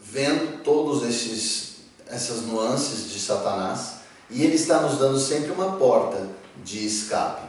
vendo 0.00 0.62
todos 0.62 1.02
esses 1.02 1.68
essas 2.10 2.42
nuances 2.42 3.10
de 3.10 3.20
Satanás 3.20 3.98
e 4.30 4.42
ele 4.42 4.54
está 4.54 4.80
nos 4.80 4.98
dando 4.98 5.18
sempre 5.18 5.50
uma 5.50 5.76
porta 5.76 6.26
de 6.64 6.86
escape. 6.86 7.46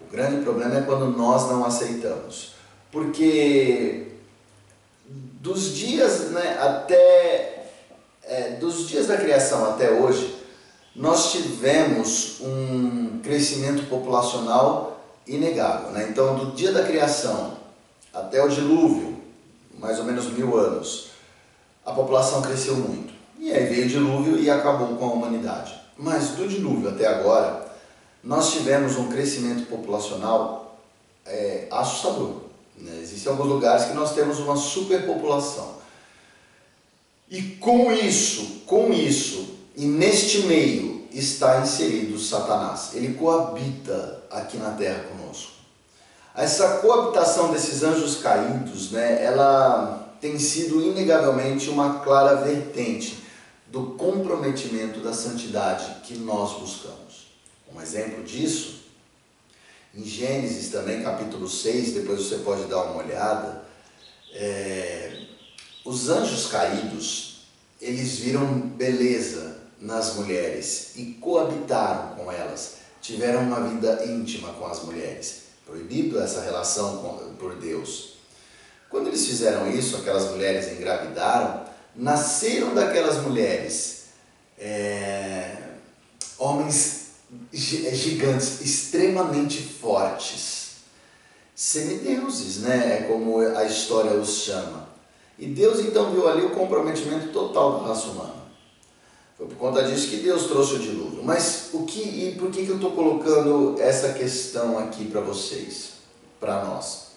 O 0.00 0.10
grande 0.10 0.42
problema 0.42 0.78
é 0.78 0.82
quando 0.82 1.06
nós 1.06 1.48
não 1.48 1.64
aceitamos, 1.64 2.54
porque 2.90 4.08
dos 5.08 5.74
dias 5.74 6.30
né, 6.30 6.58
até 6.60 7.51
é, 8.24 8.50
dos 8.52 8.88
dias 8.88 9.06
da 9.06 9.16
criação 9.16 9.64
até 9.70 9.90
hoje 9.90 10.42
nós 10.94 11.32
tivemos 11.32 12.40
um 12.40 13.20
crescimento 13.22 13.88
populacional 13.88 15.00
inegável. 15.26 15.90
Né? 15.90 16.08
Então, 16.10 16.36
do 16.36 16.52
dia 16.52 16.72
da 16.72 16.84
criação 16.84 17.56
até 18.12 18.44
o 18.44 18.48
dilúvio, 18.48 19.18
mais 19.78 19.98
ou 19.98 20.04
menos 20.04 20.30
mil 20.32 20.56
anos, 20.58 21.08
a 21.84 21.92
população 21.92 22.42
cresceu 22.42 22.76
muito. 22.76 23.12
E 23.38 23.50
aí 23.50 23.66
veio 23.66 23.86
o 23.86 23.88
dilúvio 23.88 24.38
e 24.38 24.50
acabou 24.50 24.96
com 24.96 25.04
a 25.04 25.12
humanidade. 25.12 25.74
Mas 25.96 26.30
do 26.30 26.46
dilúvio 26.46 26.90
até 26.90 27.06
agora, 27.06 27.66
nós 28.22 28.52
tivemos 28.52 28.96
um 28.96 29.08
crescimento 29.08 29.66
populacional 29.66 30.78
é, 31.24 31.66
assustador. 31.70 32.42
Né? 32.76 33.00
Existem 33.02 33.32
alguns 33.32 33.48
lugares 33.48 33.86
que 33.86 33.94
nós 33.94 34.14
temos 34.14 34.38
uma 34.38 34.56
superpopulação. 34.56 35.81
E 37.32 37.40
com 37.56 37.90
isso, 37.90 38.60
com 38.66 38.92
isso, 38.92 39.56
e 39.74 39.86
neste 39.86 40.40
meio 40.40 41.08
está 41.10 41.62
inserido 41.62 42.18
Satanás. 42.18 42.90
Ele 42.92 43.14
coabita 43.14 44.22
aqui 44.30 44.58
na 44.58 44.72
terra 44.72 45.04
conosco. 45.04 45.52
Essa 46.34 46.76
coabitação 46.76 47.50
desses 47.50 47.82
anjos 47.82 48.16
caídos, 48.16 48.90
né, 48.90 49.24
ela 49.24 50.14
tem 50.20 50.38
sido 50.38 50.82
inegavelmente 50.82 51.70
uma 51.70 52.00
clara 52.00 52.36
vertente 52.36 53.16
do 53.68 53.92
comprometimento 53.92 55.00
da 55.00 55.14
santidade 55.14 56.02
que 56.02 56.18
nós 56.18 56.60
buscamos. 56.60 57.28
Um 57.74 57.80
exemplo 57.80 58.22
disso, 58.24 58.82
em 59.94 60.04
Gênesis 60.04 60.70
também, 60.70 61.02
capítulo 61.02 61.48
6, 61.48 61.94
depois 61.94 62.24
você 62.24 62.36
pode 62.36 62.64
dar 62.64 62.82
uma 62.82 63.02
olhada, 63.02 63.64
é, 64.34 65.31
os 65.84 66.08
anjos 66.08 66.46
caídos, 66.46 67.46
eles 67.80 68.18
viram 68.18 68.46
beleza 68.60 69.58
nas 69.80 70.14
mulheres 70.14 70.92
e 70.96 71.14
coabitaram 71.20 72.14
com 72.14 72.30
elas, 72.30 72.74
tiveram 73.00 73.42
uma 73.42 73.60
vida 73.68 74.04
íntima 74.06 74.52
com 74.52 74.66
as 74.66 74.82
mulheres. 74.84 75.42
Proibido 75.66 76.20
essa 76.20 76.42
relação 76.42 76.98
com, 76.98 77.34
por 77.34 77.56
Deus. 77.56 78.14
Quando 78.88 79.08
eles 79.08 79.26
fizeram 79.26 79.70
isso, 79.70 79.96
aquelas 79.96 80.30
mulheres 80.30 80.70
engravidaram, 80.70 81.64
nasceram 81.96 82.74
daquelas 82.74 83.22
mulheres 83.22 84.02
é, 84.58 85.56
homens 86.38 87.02
gigantes, 87.52 88.60
extremamente 88.60 89.62
fortes, 89.62 90.72
semideuses, 91.54 92.58
né? 92.58 92.98
É 92.98 93.02
como 93.08 93.40
a 93.40 93.64
história 93.64 94.12
os 94.12 94.44
chama. 94.44 94.81
E 95.38 95.46
Deus 95.46 95.80
então 95.80 96.10
viu 96.10 96.28
ali 96.28 96.44
o 96.44 96.50
comprometimento 96.50 97.28
total 97.28 97.80
da 97.80 97.88
raça 97.88 98.08
humana. 98.08 98.42
Foi 99.36 99.46
por 99.46 99.56
conta 99.56 99.82
disso 99.82 100.08
que 100.08 100.18
Deus 100.18 100.44
trouxe 100.44 100.74
o 100.74 100.78
dilúvio. 100.78 101.22
Mas 101.24 101.70
o 101.72 101.84
que 101.84 102.00
e 102.00 102.36
por 102.38 102.50
que, 102.50 102.64
que 102.64 102.70
eu 102.70 102.76
estou 102.76 102.92
colocando 102.92 103.76
essa 103.80 104.12
questão 104.12 104.78
aqui 104.78 105.06
para 105.06 105.20
vocês, 105.20 105.94
para 106.38 106.64
nós? 106.64 107.08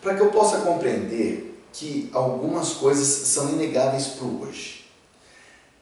Para 0.00 0.14
que 0.14 0.20
eu 0.20 0.30
possa 0.30 0.58
compreender 0.58 1.62
que 1.72 2.08
algumas 2.12 2.74
coisas 2.74 3.06
são 3.06 3.50
inegáveis 3.50 4.06
para 4.06 4.26
hoje. 4.26 4.84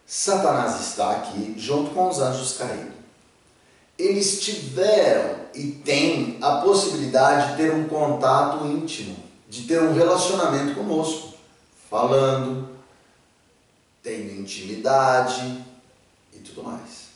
Satanás 0.07 0.81
está 0.81 1.11
aqui 1.11 1.55
junto 1.59 1.91
com 1.91 2.09
os 2.09 2.19
anjos 2.19 2.57
caídos. 2.57 2.95
Eles 3.99 4.41
tiveram 4.41 5.37
e 5.55 5.73
têm 5.73 6.39
a 6.41 6.57
possibilidade 6.57 7.51
de 7.51 7.57
ter 7.59 7.75
um 7.75 7.87
contato 7.87 8.67
íntimo, 8.67 9.17
de 9.49 9.63
ter 9.63 9.83
um 9.83 9.93
relacionamento 9.93 10.75
conosco, 10.75 11.32
falando, 11.93 12.75
tendo 14.03 14.41
intimidade, 14.41 15.63
e 16.33 16.39
tudo 16.39 16.63
mais. 16.63 17.09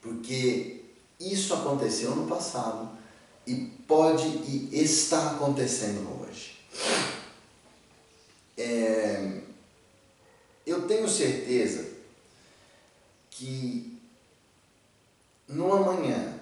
Porque 0.00 0.84
isso 1.18 1.52
aconteceu 1.54 2.14
no 2.14 2.28
passado 2.28 2.88
e 3.44 3.56
pode 3.88 4.28
e 4.28 4.70
está 4.72 5.32
acontecendo 5.32 6.22
hoje. 6.22 6.56
É, 8.56 9.40
eu 10.64 10.86
tenho 10.86 11.08
certeza 11.08 11.96
que 13.28 14.00
no 15.48 15.72
amanhã 15.72 16.38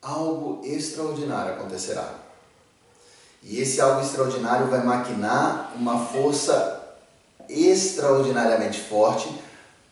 algo 0.00 0.64
extraordinário 0.64 1.54
acontecerá. 1.54 2.19
E 3.42 3.60
esse 3.60 3.80
algo 3.80 4.00
extraordinário 4.00 4.66
vai 4.66 4.84
maquinar 4.84 5.72
uma 5.74 6.06
força 6.06 6.80
extraordinariamente 7.48 8.80
forte 8.80 9.28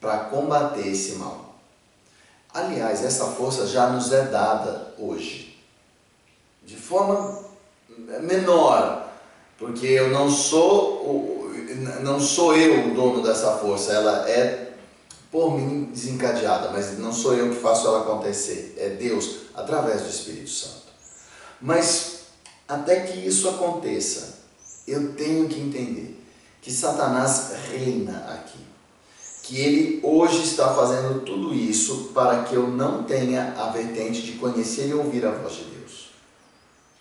para 0.00 0.18
combater 0.24 0.86
esse 0.86 1.16
mal. 1.16 1.54
Aliás, 2.52 3.04
essa 3.04 3.26
força 3.26 3.66
já 3.66 3.88
nos 3.88 4.12
é 4.12 4.22
dada 4.22 4.94
hoje, 4.98 5.58
de 6.64 6.76
forma 6.76 7.44
menor, 8.22 9.08
porque 9.58 9.86
eu 9.86 10.10
não 10.10 10.30
sou 10.30 11.48
não 12.00 12.18
sou 12.18 12.56
eu 12.56 12.90
o 12.90 12.94
dono 12.94 13.22
dessa 13.22 13.58
força, 13.58 13.92
ela 13.92 14.28
é 14.28 14.72
por 15.30 15.54
mim 15.54 15.84
desencadeada, 15.92 16.70
mas 16.70 16.98
não 16.98 17.12
sou 17.12 17.34
eu 17.34 17.50
que 17.50 17.60
faço 17.60 17.86
ela 17.86 18.00
acontecer, 18.00 18.74
é 18.78 18.88
Deus 18.90 19.40
através 19.54 20.02
do 20.02 20.08
Espírito 20.08 20.48
Santo. 20.48 20.88
Mas 21.60 22.17
até 22.68 23.00
que 23.00 23.26
isso 23.26 23.48
aconteça, 23.48 24.38
eu 24.86 25.14
tenho 25.14 25.48
que 25.48 25.58
entender 25.58 26.22
que 26.60 26.70
Satanás 26.70 27.52
reina 27.70 28.18
aqui 28.28 28.68
que 29.48 29.58
ele 29.58 30.00
hoje 30.02 30.42
está 30.42 30.74
fazendo 30.74 31.22
tudo 31.22 31.54
isso 31.54 32.10
para 32.12 32.42
que 32.42 32.54
eu 32.54 32.68
não 32.68 33.04
tenha 33.04 33.54
a 33.56 33.70
vertente 33.70 34.20
de 34.20 34.32
conhecer 34.32 34.88
e 34.88 34.92
ouvir 34.92 35.24
a 35.24 35.30
voz 35.30 35.54
de 35.54 35.64
Deus. 35.64 36.10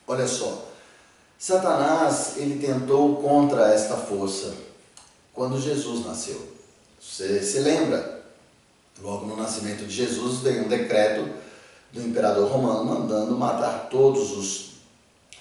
Olha 0.08 0.26
só, 0.26 0.70
Satanás 1.38 2.38
ele 2.38 2.66
tentou 2.66 3.18
contra 3.18 3.74
esta 3.74 3.98
força 3.98 4.56
quando 5.34 5.60
Jesus 5.60 6.06
nasceu. 6.06 6.42
Você 7.02 7.44
se 7.44 7.60
lembra? 7.60 8.24
Logo 9.02 9.26
no 9.26 9.36
nascimento 9.36 9.86
de 9.86 9.94
Jesus 9.94 10.40
veio 10.40 10.64
um 10.64 10.70
decreto 10.70 11.30
do 11.92 12.02
imperador 12.02 12.50
romano 12.50 12.86
mandando 12.86 13.38
matar 13.38 13.90
todos 13.90 14.32
os 14.32 14.77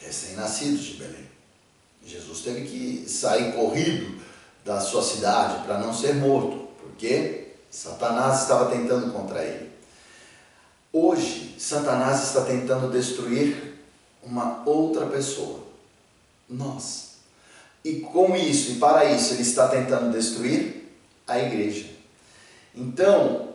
recém-nascidos 0.06 0.84
de 0.84 0.94
Belém. 0.94 1.26
Jesus 2.04 2.40
teve 2.40 2.62
que 2.62 3.08
sair 3.08 3.52
corrido 3.52 4.20
da 4.64 4.80
sua 4.80 5.02
cidade 5.02 5.64
para 5.64 5.78
não 5.78 5.92
ser 5.92 6.14
morto 6.14 6.68
porque 6.80 7.48
Satanás 7.68 8.42
estava 8.42 8.70
tentando 8.70 9.12
contra 9.12 9.42
ele. 9.42 9.70
Hoje, 10.92 11.56
Satanás 11.58 12.22
está 12.22 12.42
tentando 12.42 12.90
destruir 12.90 13.74
uma 14.22 14.62
outra 14.64 15.06
pessoa, 15.06 15.60
nós. 16.48 17.16
E 17.84 18.00
com 18.00 18.34
isso, 18.34 18.72
e 18.72 18.74
para 18.76 19.04
isso, 19.04 19.34
ele 19.34 19.42
está 19.42 19.68
tentando 19.68 20.12
destruir 20.12 20.90
a 21.26 21.38
igreja. 21.38 21.90
Então, 22.74 23.50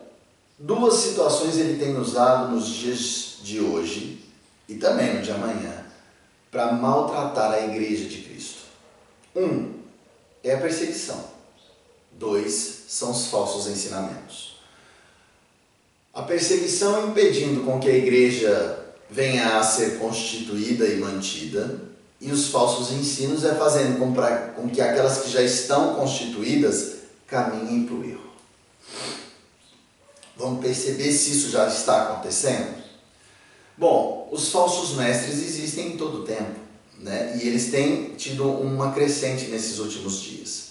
duas 0.58 0.94
situações 0.94 1.56
ele 1.56 1.78
tem 1.78 1.96
usado 1.96 2.52
nos 2.52 2.68
dias 2.68 3.38
de 3.42 3.60
hoje 3.60 4.24
e 4.68 4.76
também 4.76 5.14
no 5.14 5.22
de 5.22 5.32
amanhã 5.32 5.81
para 6.52 6.70
maltratar 6.72 7.50
a 7.50 7.64
igreja 7.64 8.04
de 8.04 8.18
Cristo. 8.18 8.60
Um 9.34 9.72
é 10.44 10.52
a 10.52 10.58
perseguição. 10.58 11.24
Dois 12.12 12.84
são 12.88 13.10
os 13.10 13.28
falsos 13.28 13.66
ensinamentos. 13.66 14.60
A 16.12 16.22
perseguição 16.22 17.08
impedindo 17.08 17.62
com 17.62 17.80
que 17.80 17.88
a 17.88 17.96
igreja 17.96 18.78
venha 19.08 19.58
a 19.58 19.64
ser 19.64 19.98
constituída 19.98 20.86
e 20.86 20.98
mantida, 20.98 21.80
e 22.20 22.30
os 22.30 22.48
falsos 22.48 22.92
ensinos 22.92 23.44
é 23.44 23.54
fazendo 23.54 23.98
com, 23.98 24.12
pra, 24.12 24.48
com 24.48 24.68
que 24.68 24.80
aquelas 24.82 25.22
que 25.22 25.30
já 25.30 25.42
estão 25.42 25.94
constituídas 25.94 26.96
caminhem 27.26 27.86
para 27.86 27.94
o 27.94 28.04
erro. 28.04 28.30
Vamos 30.36 30.62
perceber 30.62 31.12
se 31.12 31.30
isso 31.30 31.50
já 31.50 31.66
está 31.66 32.02
acontecendo? 32.02 32.81
Bom, 33.82 34.28
os 34.30 34.50
falsos 34.50 34.96
mestres 34.96 35.42
existem 35.42 35.88
em 35.88 35.96
todo 35.96 36.20
o 36.20 36.24
tempo, 36.24 36.54
né? 37.00 37.36
e 37.42 37.48
eles 37.48 37.72
têm 37.72 38.10
tido 38.16 38.48
uma 38.48 38.92
crescente 38.92 39.46
nesses 39.46 39.80
últimos 39.80 40.20
dias. 40.22 40.66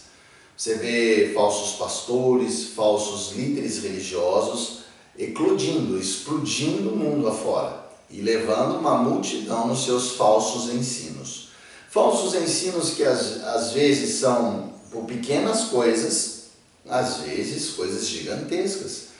Você 0.55 0.75
vê 0.75 1.33
falsos 1.33 1.77
pastores, 1.77 2.67
falsos 2.67 3.35
líderes 3.35 3.83
religiosos 3.83 4.83
eclodindo, 5.19 5.99
explodindo 5.99 6.91
o 6.91 6.95
mundo 6.95 7.27
afora 7.27 7.85
e 8.09 8.21
levando 8.21 8.79
uma 8.79 8.95
multidão 8.99 9.67
nos 9.67 9.83
seus 9.83 10.11
falsos 10.11 10.73
ensinos. 10.73 11.49
Falsos 11.89 12.33
ensinos 12.33 12.91
que 12.91 13.03
às, 13.03 13.43
às 13.43 13.73
vezes 13.73 14.21
são 14.21 14.71
por 14.89 15.03
pequenas 15.03 15.65
coisas, 15.65 16.43
às 16.87 17.17
vezes 17.17 17.71
coisas 17.71 18.07
gigantescas. 18.07 19.10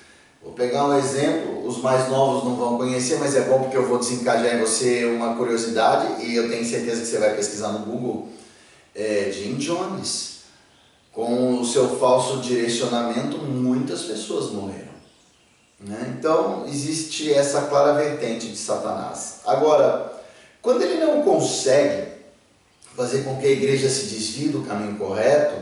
Vou 0.44 0.54
pegar 0.54 0.88
um 0.88 0.98
exemplo, 0.98 1.68
os 1.68 1.78
mais 1.78 2.10
novos 2.10 2.44
não 2.44 2.56
vão 2.56 2.78
conhecer, 2.78 3.20
mas 3.20 3.36
é 3.36 3.42
bom 3.42 3.60
porque 3.60 3.78
eu 3.78 3.88
vou 3.88 4.00
desencadear 4.00 4.56
em 4.56 4.60
você 4.60 5.06
uma 5.06 5.36
curiosidade 5.36 6.26
e 6.26 6.36
eu 6.36 6.50
tenho 6.50 6.66
certeza 6.66 7.02
que 7.02 7.08
você 7.08 7.20
vai 7.20 7.36
pesquisar 7.36 7.70
no 7.70 7.86
Google. 7.86 8.28
É, 8.96 9.32
Jim 9.32 9.56
Jones 9.56 10.32
com 11.12 11.60
o 11.60 11.66
seu 11.66 12.00
falso 12.00 12.38
direcionamento, 12.38 13.38
muitas 13.38 14.04
pessoas 14.04 14.52
morreram. 14.52 14.92
Né? 15.80 16.16
Então, 16.18 16.66
existe 16.68 17.34
essa 17.34 17.64
clara 17.64 17.94
vertente 17.94 18.48
de 18.48 18.58
Satanás. 18.58 19.42
Agora, 19.46 20.22
quando 20.62 20.84
ele 20.84 21.04
não 21.04 21.22
consegue 21.22 22.12
fazer 22.96 23.24
com 23.24 23.38
que 23.38 23.48
a 23.48 23.52
igreja 23.52 23.90
se 23.90 24.06
desvie 24.06 24.50
do 24.50 24.62
caminho 24.62 24.98
correto, 24.98 25.56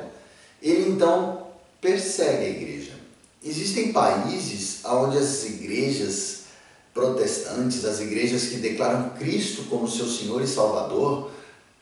ele 0.62 0.90
então 0.90 1.48
persegue 1.80 2.46
a 2.46 2.50
igreja. 2.50 2.99
Existem 3.44 3.94
países 3.94 4.84
onde 4.86 5.18
as 5.18 5.46
igrejas 5.46 6.40
protestantes, 6.94 7.86
as 7.86 8.00
igrejas 8.00 8.48
que 8.48 8.58
declaram 8.58 9.12
Cristo 9.12 9.64
como 9.70 9.88
seu 9.88 10.08
Senhor 10.08 10.42
e 10.42 10.48
Salvador, 10.48 11.32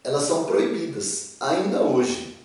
elas 0.04 0.24
são 0.24 0.46
proibidas 0.46 1.36
ainda 1.40 1.82
hoje. 1.82 2.38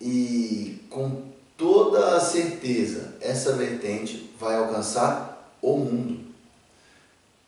E 0.00 0.80
com 0.88 1.22
toda 1.56 2.16
a 2.16 2.20
certeza, 2.20 3.14
essa 3.20 3.52
vertente 3.52 4.30
vai 4.38 4.56
alcançar 4.56 5.56
o 5.60 5.76
mundo. 5.76 6.24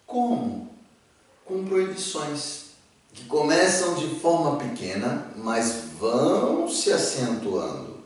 Como? 0.07 0.67
com 1.47 1.65
proibições 1.65 2.67
que 3.15 3.25
começam 3.25 3.95
de 3.95 4.09
forma 4.21 4.57
pequena, 4.57 5.31
mas 5.37 5.85
vão 5.99 6.69
se 6.69 6.93
acentuando. 6.93 8.05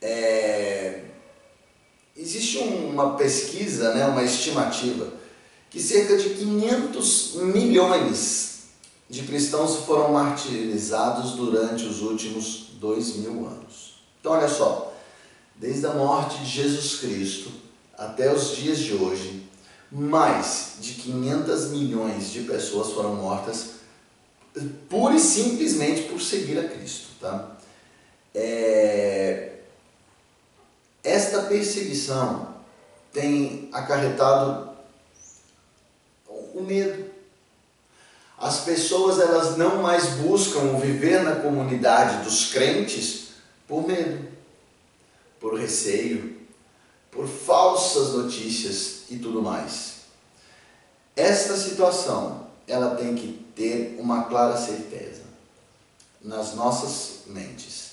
É... 0.00 1.05
Existe 2.16 2.58
uma 2.58 3.16
pesquisa, 3.16 3.94
né, 3.94 4.06
uma 4.06 4.22
estimativa, 4.22 5.12
que 5.70 5.80
cerca 5.80 6.16
de 6.16 6.30
500 6.30 7.34
milhões 7.36 8.56
de 9.08 9.22
cristãos 9.22 9.84
foram 9.84 10.12
martirizados 10.12 11.32
durante 11.32 11.84
os 11.84 12.00
últimos 12.02 12.70
dois 12.80 13.16
mil 13.16 13.46
anos. 13.46 14.00
Então, 14.20 14.32
olha 14.32 14.48
só, 14.48 14.94
desde 15.54 15.86
a 15.86 15.92
morte 15.92 16.38
de 16.38 16.46
Jesus 16.46 17.00
Cristo 17.00 17.50
até 17.96 18.32
os 18.32 18.56
dias 18.56 18.78
de 18.78 18.94
hoje, 18.94 19.46
mais 19.90 20.74
de 20.80 20.94
500 20.94 21.70
milhões 21.70 22.30
de 22.30 22.40
pessoas 22.40 22.92
foram 22.92 23.14
mortas 23.14 23.76
pura 24.88 25.14
e 25.14 25.20
simplesmente 25.20 26.02
por 26.02 26.20
seguir 26.20 26.58
a 26.58 26.68
Cristo. 26.68 27.08
Tá? 27.20 27.56
É... 28.34 29.55
Esta 31.06 31.42
perseguição 31.42 32.48
tem 33.12 33.68
acarretado 33.72 34.70
o 36.28 36.60
medo. 36.60 37.08
As 38.36 38.64
pessoas 38.64 39.20
elas 39.20 39.56
não 39.56 39.80
mais 39.80 40.04
buscam 40.16 40.76
viver 40.80 41.22
na 41.22 41.36
comunidade 41.36 42.24
dos 42.24 42.46
crentes 42.52 43.28
por 43.68 43.86
medo, 43.86 44.26
por 45.38 45.56
receio, 45.56 46.40
por 47.08 47.28
falsas 47.28 48.12
notícias 48.14 49.02
e 49.08 49.16
tudo 49.16 49.40
mais. 49.40 49.98
Esta 51.14 51.56
situação, 51.56 52.48
ela 52.66 52.96
tem 52.96 53.14
que 53.14 53.46
ter 53.54 53.96
uma 54.00 54.24
clara 54.24 54.56
certeza 54.56 55.22
nas 56.20 56.54
nossas 56.54 57.20
mentes. 57.28 57.85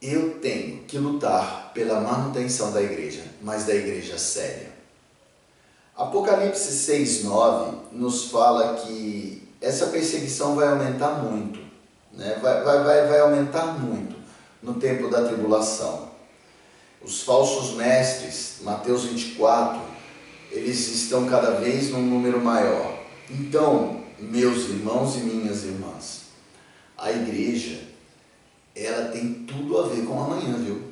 Eu 0.00 0.38
tenho 0.40 0.84
que 0.84 0.98
lutar 0.98 1.72
pela 1.72 2.00
manutenção 2.00 2.72
da 2.72 2.82
igreja, 2.82 3.24
mas 3.42 3.64
da 3.64 3.74
igreja 3.74 4.18
séria. 4.18 4.70
Apocalipse 5.96 6.70
6:9 6.72 7.74
nos 7.92 8.30
fala 8.30 8.74
que 8.74 9.48
essa 9.60 9.86
perseguição 9.86 10.54
vai 10.54 10.68
aumentar 10.68 11.22
muito, 11.22 11.58
né? 12.12 12.38
vai, 12.42 12.62
vai, 12.62 12.84
vai, 12.84 13.06
vai 13.06 13.20
aumentar 13.20 13.78
muito 13.78 14.14
no 14.62 14.74
tempo 14.74 15.08
da 15.08 15.26
tribulação. 15.26 16.10
Os 17.02 17.22
falsos 17.22 17.74
mestres, 17.76 18.56
Mateus 18.62 19.04
24, 19.04 19.80
eles 20.50 20.88
estão 20.88 21.26
cada 21.26 21.52
vez 21.52 21.90
num 21.90 22.02
número 22.02 22.40
maior. 22.40 22.98
Então, 23.30 24.02
meus 24.18 24.68
irmãos 24.68 25.16
e 25.16 25.20
minhas 25.20 25.64
irmãs, 25.64 26.22
a 26.96 27.10
igreja, 27.10 27.80
ela 28.84 29.08
tem 29.08 29.32
tudo 29.32 29.78
a 29.78 29.88
ver 29.88 30.04
com 30.04 30.22
amanhã, 30.22 30.54
viu? 30.58 30.82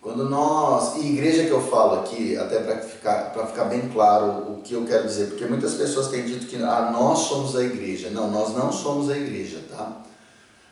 Quando 0.00 0.28
nós, 0.28 0.96
e 0.96 1.12
igreja 1.12 1.44
que 1.44 1.50
eu 1.50 1.62
falo 1.62 2.00
aqui, 2.00 2.36
até 2.36 2.58
para 2.60 2.78
ficar, 2.80 3.30
ficar 3.30 3.64
bem 3.64 3.88
claro 3.88 4.52
o 4.52 4.60
que 4.62 4.74
eu 4.74 4.84
quero 4.84 5.06
dizer, 5.06 5.28
porque 5.28 5.46
muitas 5.46 5.74
pessoas 5.74 6.08
têm 6.08 6.24
dito 6.24 6.46
que 6.46 6.56
ah, 6.56 6.90
nós 6.92 7.20
somos 7.20 7.56
a 7.56 7.62
igreja. 7.62 8.10
Não, 8.10 8.30
nós 8.30 8.54
não 8.54 8.70
somos 8.70 9.08
a 9.08 9.16
igreja, 9.16 9.62
tá? 9.70 10.02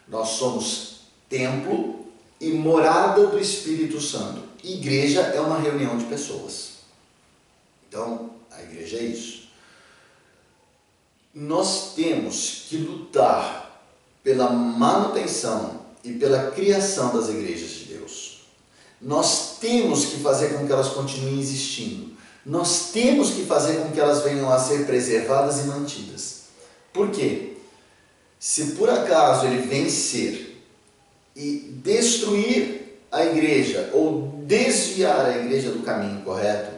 Nós 0.07 0.29
somos 0.29 1.01
templo 1.31 2.07
e 2.39 2.53
morada 2.53 3.27
do 3.27 3.39
Espírito 3.39 4.01
Santo. 4.01 4.43
Igreja 4.63 5.21
é 5.21 5.41
uma 5.41 5.59
reunião 5.59 5.97
de 5.97 6.05
pessoas. 6.05 6.73
Então, 7.89 8.31
a 8.51 8.63
igreja 8.63 8.99
é 8.99 9.05
isso. 9.05 9.49
Nós 11.35 11.95
temos 11.95 12.67
que 12.69 12.77
lutar 12.77 13.83
pela 14.23 14.51
manutenção 14.51 15.82
e 16.05 16.13
pela 16.13 16.51
criação 16.51 17.15
das 17.15 17.29
igrejas 17.29 17.71
de 17.71 17.85
Deus. 17.85 18.43
Nós 19.01 19.59
temos 19.59 20.07
que 20.07 20.19
fazer 20.19 20.55
com 20.55 20.67
que 20.67 20.73
elas 20.73 20.89
continuem 20.89 21.41
existindo. 21.41 22.13
Nós 22.45 22.91
temos 22.93 23.31
que 23.31 23.45
fazer 23.45 23.77
com 23.77 23.91
que 23.91 24.01
elas 24.01 24.23
venham 24.23 24.53
a 24.53 24.59
ser 24.59 24.87
preservadas 24.87 25.61
e 25.61 25.65
mantidas. 25.65 26.43
Por 26.93 27.11
quê? 27.11 27.55
Se 28.39 28.73
por 28.73 28.91
acaso 28.91 29.47
ele 29.47 29.63
vencer 29.63 30.61
e 31.35 31.79
destruir 31.83 32.99
a 33.11 33.25
igreja 33.25 33.91
ou 33.93 34.43
desviar 34.45 35.27
a 35.27 35.39
igreja 35.39 35.71
do 35.71 35.83
caminho 35.83 36.23
correto, 36.23 36.73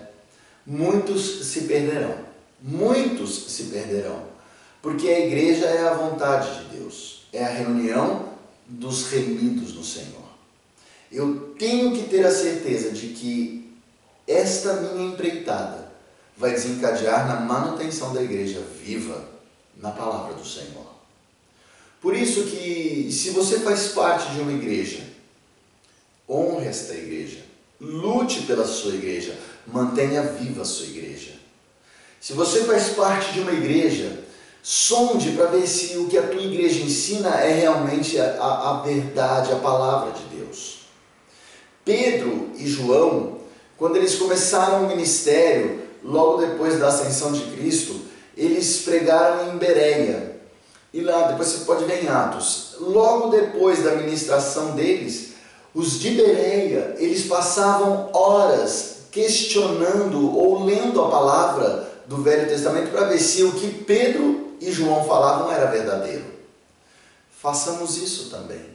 muitos 0.66 1.46
se 1.46 1.62
perderão. 1.62 2.16
Muitos 2.60 3.52
se 3.52 3.64
perderão. 3.64 4.22
Porque 4.82 5.08
a 5.08 5.26
igreja 5.26 5.66
é 5.66 5.88
a 5.88 5.94
vontade 5.94 6.58
de 6.58 6.76
Deus, 6.76 7.26
é 7.32 7.42
a 7.42 7.48
reunião 7.48 8.33
dos 8.66 9.10
remidos 9.10 9.74
no 9.74 9.84
Senhor. 9.84 10.24
Eu 11.10 11.54
tenho 11.58 11.92
que 11.92 12.08
ter 12.08 12.26
a 12.26 12.32
certeza 12.32 12.90
de 12.90 13.08
que 13.08 13.72
esta 14.26 14.74
minha 14.74 15.12
empreitada 15.12 15.92
vai 16.36 16.52
desencadear 16.52 17.28
na 17.28 17.40
manutenção 17.40 18.12
da 18.12 18.22
igreja 18.22 18.60
viva 18.82 19.28
na 19.76 19.90
palavra 19.90 20.34
do 20.34 20.46
Senhor. 20.46 20.94
Por 22.00 22.16
isso 22.16 22.44
que 22.44 23.10
se 23.12 23.30
você 23.30 23.60
faz 23.60 23.88
parte 23.88 24.32
de 24.32 24.40
uma 24.40 24.52
igreja, 24.52 25.04
honre 26.28 26.66
esta 26.66 26.94
igreja, 26.94 27.44
lute 27.80 28.42
pela 28.42 28.66
sua 28.66 28.94
igreja, 28.94 29.38
mantenha 29.66 30.22
viva 30.22 30.62
a 30.62 30.66
sua 30.66 30.86
igreja. 30.86 31.32
Se 32.20 32.32
você 32.32 32.64
faz 32.64 32.90
parte 32.90 33.32
de 33.32 33.40
uma 33.40 33.52
igreja, 33.52 34.23
sonde 34.66 35.32
para 35.32 35.44
ver 35.48 35.66
se 35.66 35.98
o 35.98 36.06
que 36.08 36.16
a 36.16 36.26
tua 36.26 36.40
igreja 36.40 36.82
ensina 36.82 37.28
é 37.38 37.52
realmente 37.52 38.18
a, 38.18 38.70
a, 38.70 38.82
verdade, 38.82 39.52
a 39.52 39.56
palavra 39.56 40.12
de 40.12 40.38
Deus. 40.38 40.86
Pedro 41.84 42.48
e 42.56 42.66
João, 42.66 43.40
quando 43.76 43.96
eles 43.96 44.14
começaram 44.14 44.84
o 44.84 44.88
ministério, 44.88 45.82
logo 46.02 46.38
depois 46.38 46.78
da 46.78 46.88
ascensão 46.88 47.30
de 47.30 47.42
Cristo, 47.54 47.94
eles 48.34 48.78
pregaram 48.78 49.52
em 49.52 49.58
Bereia. 49.58 50.40
E 50.94 51.02
lá, 51.02 51.28
depois 51.28 51.48
você 51.48 51.64
pode 51.66 51.84
ver 51.84 52.02
em 52.02 52.08
Atos, 52.08 52.76
logo 52.80 53.28
depois 53.28 53.84
da 53.84 53.96
ministração 53.96 54.70
deles, 54.70 55.34
os 55.74 56.00
de 56.00 56.12
Bereia, 56.12 56.94
eles 56.98 57.26
passavam 57.26 58.08
horas 58.14 58.94
questionando 59.10 60.34
ou 60.34 60.64
lendo 60.64 61.02
a 61.02 61.10
palavra 61.10 61.92
do 62.06 62.22
Velho 62.22 62.48
Testamento 62.48 62.90
para 62.90 63.08
ver 63.08 63.18
se 63.18 63.42
o 63.42 63.52
que 63.52 63.68
Pedro 63.68 64.43
e 64.64 64.72
João 64.72 65.04
falavam 65.04 65.52
era 65.52 65.70
verdadeiro. 65.70 66.24
Façamos 67.40 67.98
isso 67.98 68.30
também. 68.30 68.74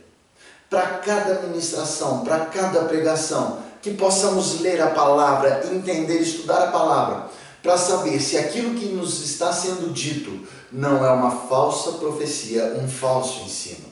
Para 0.69 0.99
cada 0.99 1.41
ministração, 1.41 2.23
para 2.23 2.45
cada 2.45 2.83
pregação, 2.83 3.63
que 3.81 3.95
possamos 3.95 4.61
ler 4.61 4.79
a 4.81 4.91
palavra, 4.91 5.63
entender, 5.71 6.19
estudar 6.19 6.67
a 6.67 6.71
palavra, 6.71 7.29
para 7.63 7.77
saber 7.77 8.19
se 8.19 8.37
aquilo 8.37 8.75
que 8.75 8.85
nos 8.85 9.23
está 9.23 9.51
sendo 9.51 9.91
dito 9.91 10.47
não 10.71 11.03
é 11.03 11.11
uma 11.11 11.31
falsa 11.31 11.93
profecia, 11.93 12.77
um 12.79 12.87
falso 12.87 13.41
ensino. 13.41 13.87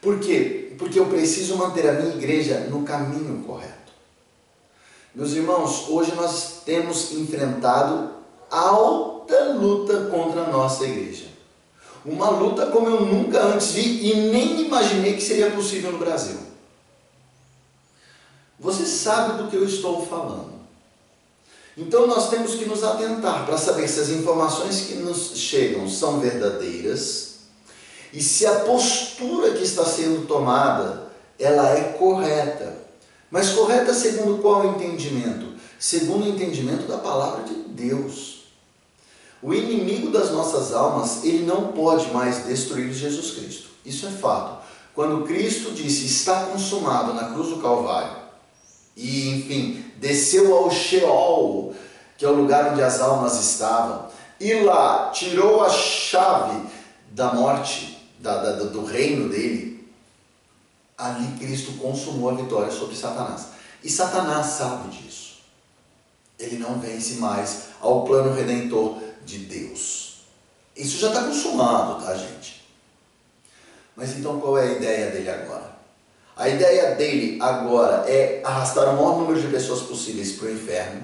Por 0.00 0.20
quê? 0.20 0.76
Porque 0.78 1.00
eu 1.00 1.06
preciso 1.06 1.56
manter 1.56 1.88
a 1.88 1.94
minha 1.94 2.14
igreja 2.14 2.68
no 2.70 2.84
caminho 2.84 3.42
correto. 3.44 3.74
Meus 5.12 5.32
irmãos, 5.32 5.88
hoje 5.88 6.14
nós 6.14 6.62
temos 6.64 7.12
enfrentado 7.12 8.10
alta 9.26 9.52
luta 9.52 10.04
contra 10.08 10.42
a 10.42 10.50
nossa 10.50 10.84
igreja. 10.84 11.26
Uma 12.04 12.30
luta 12.30 12.66
como 12.66 12.88
eu 12.88 13.04
nunca 13.04 13.42
antes 13.42 13.72
vi 13.72 14.12
e 14.12 14.14
nem 14.30 14.60
imaginei 14.64 15.14
que 15.14 15.22
seria 15.22 15.50
possível 15.50 15.90
no 15.90 15.98
Brasil. 15.98 16.38
Você 18.60 18.86
sabe 18.86 19.42
do 19.42 19.50
que 19.50 19.56
eu 19.56 19.64
estou 19.64 20.06
falando. 20.06 20.54
Então 21.76 22.06
nós 22.06 22.30
temos 22.30 22.54
que 22.54 22.64
nos 22.64 22.82
atentar 22.82 23.44
para 23.44 23.58
saber 23.58 23.86
se 23.88 24.00
as 24.00 24.08
informações 24.08 24.82
que 24.82 24.94
nos 24.94 25.36
chegam 25.36 25.88
são 25.88 26.20
verdadeiras 26.20 27.40
e 28.12 28.22
se 28.22 28.46
a 28.46 28.60
postura 28.60 29.52
que 29.52 29.64
está 29.64 29.84
sendo 29.84 30.26
tomada 30.26 31.10
ela 31.38 31.76
é 31.76 31.92
correta. 31.98 32.86
Mas 33.30 33.50
correta 33.50 33.92
segundo 33.92 34.40
qual 34.40 34.64
entendimento? 34.64 35.54
Segundo 35.78 36.24
o 36.24 36.28
entendimento 36.28 36.86
da 36.86 36.96
palavra 36.96 37.42
de 37.42 37.54
Deus. 37.54 38.35
O 39.46 39.54
inimigo 39.54 40.10
das 40.10 40.32
nossas 40.32 40.74
almas, 40.74 41.22
ele 41.22 41.46
não 41.46 41.68
pode 41.68 42.10
mais 42.10 42.46
destruir 42.46 42.92
Jesus 42.92 43.30
Cristo. 43.30 43.68
Isso 43.84 44.04
é 44.04 44.10
fato. 44.10 44.60
Quando 44.92 45.24
Cristo 45.24 45.70
disse 45.70 46.04
está 46.04 46.46
consumado 46.46 47.14
na 47.14 47.30
cruz 47.30 47.50
do 47.50 47.62
Calvário, 47.62 48.10
e 48.96 49.28
enfim, 49.28 49.84
desceu 49.98 50.52
ao 50.52 50.68
Sheol, 50.68 51.76
que 52.18 52.24
é 52.24 52.28
o 52.28 52.34
lugar 52.34 52.72
onde 52.72 52.82
as 52.82 53.00
almas 53.00 53.38
estavam, 53.38 54.08
e 54.40 54.52
lá 54.64 55.10
tirou 55.10 55.62
a 55.62 55.70
chave 55.70 56.66
da 57.12 57.32
morte, 57.32 58.04
da, 58.18 58.42
da, 58.42 58.64
do 58.64 58.84
reino 58.84 59.28
dele, 59.28 59.88
ali 60.98 61.38
Cristo 61.38 61.78
consumou 61.78 62.30
a 62.30 62.34
vitória 62.34 62.72
sobre 62.72 62.96
Satanás. 62.96 63.46
E 63.84 63.88
Satanás 63.88 64.46
sabe 64.46 64.88
disso. 64.88 65.36
Ele 66.36 66.58
não 66.58 66.80
vence 66.80 67.20
mais 67.20 67.66
ao 67.80 68.04
plano 68.04 68.34
redentor 68.34 69.05
de 69.26 69.38
Deus. 69.38 70.20
Isso 70.74 70.98
já 70.98 71.08
está 71.08 71.24
consumado, 71.24 72.02
tá, 72.02 72.14
gente? 72.14 72.64
Mas 73.96 74.16
então 74.16 74.38
qual 74.40 74.56
é 74.56 74.62
a 74.62 74.72
ideia 74.72 75.10
dele 75.10 75.30
agora? 75.30 75.76
A 76.36 76.48
ideia 76.48 76.94
dele 76.94 77.38
agora 77.40 78.08
é 78.08 78.40
arrastar 78.44 78.84
o 78.90 78.92
maior 78.92 79.18
número 79.18 79.40
de 79.40 79.48
pessoas 79.48 79.82
possíveis 79.82 80.32
para 80.32 80.48
o 80.48 80.52
inferno, 80.52 81.02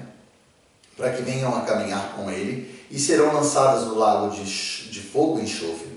para 0.95 1.11
que 1.11 1.23
venham 1.23 1.55
a 1.55 1.61
caminhar 1.61 2.13
com 2.15 2.29
ele 2.29 2.85
e 2.89 2.99
serão 2.99 3.33
lançadas 3.33 3.87
no 3.87 3.95
lago 3.95 4.29
de, 4.29 4.43
de 4.43 5.01
fogo 5.01 5.39
e 5.39 5.43
enxofre. 5.43 5.91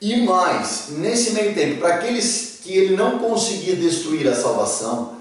E 0.00 0.22
mais, 0.22 0.88
nesse 0.90 1.32
meio 1.32 1.54
tempo, 1.54 1.80
para 1.80 1.96
aqueles 1.96 2.60
que 2.62 2.72
ele 2.72 2.96
não 2.96 3.18
conseguir 3.18 3.76
destruir 3.76 4.26
a 4.26 4.34
salvação, 4.34 5.18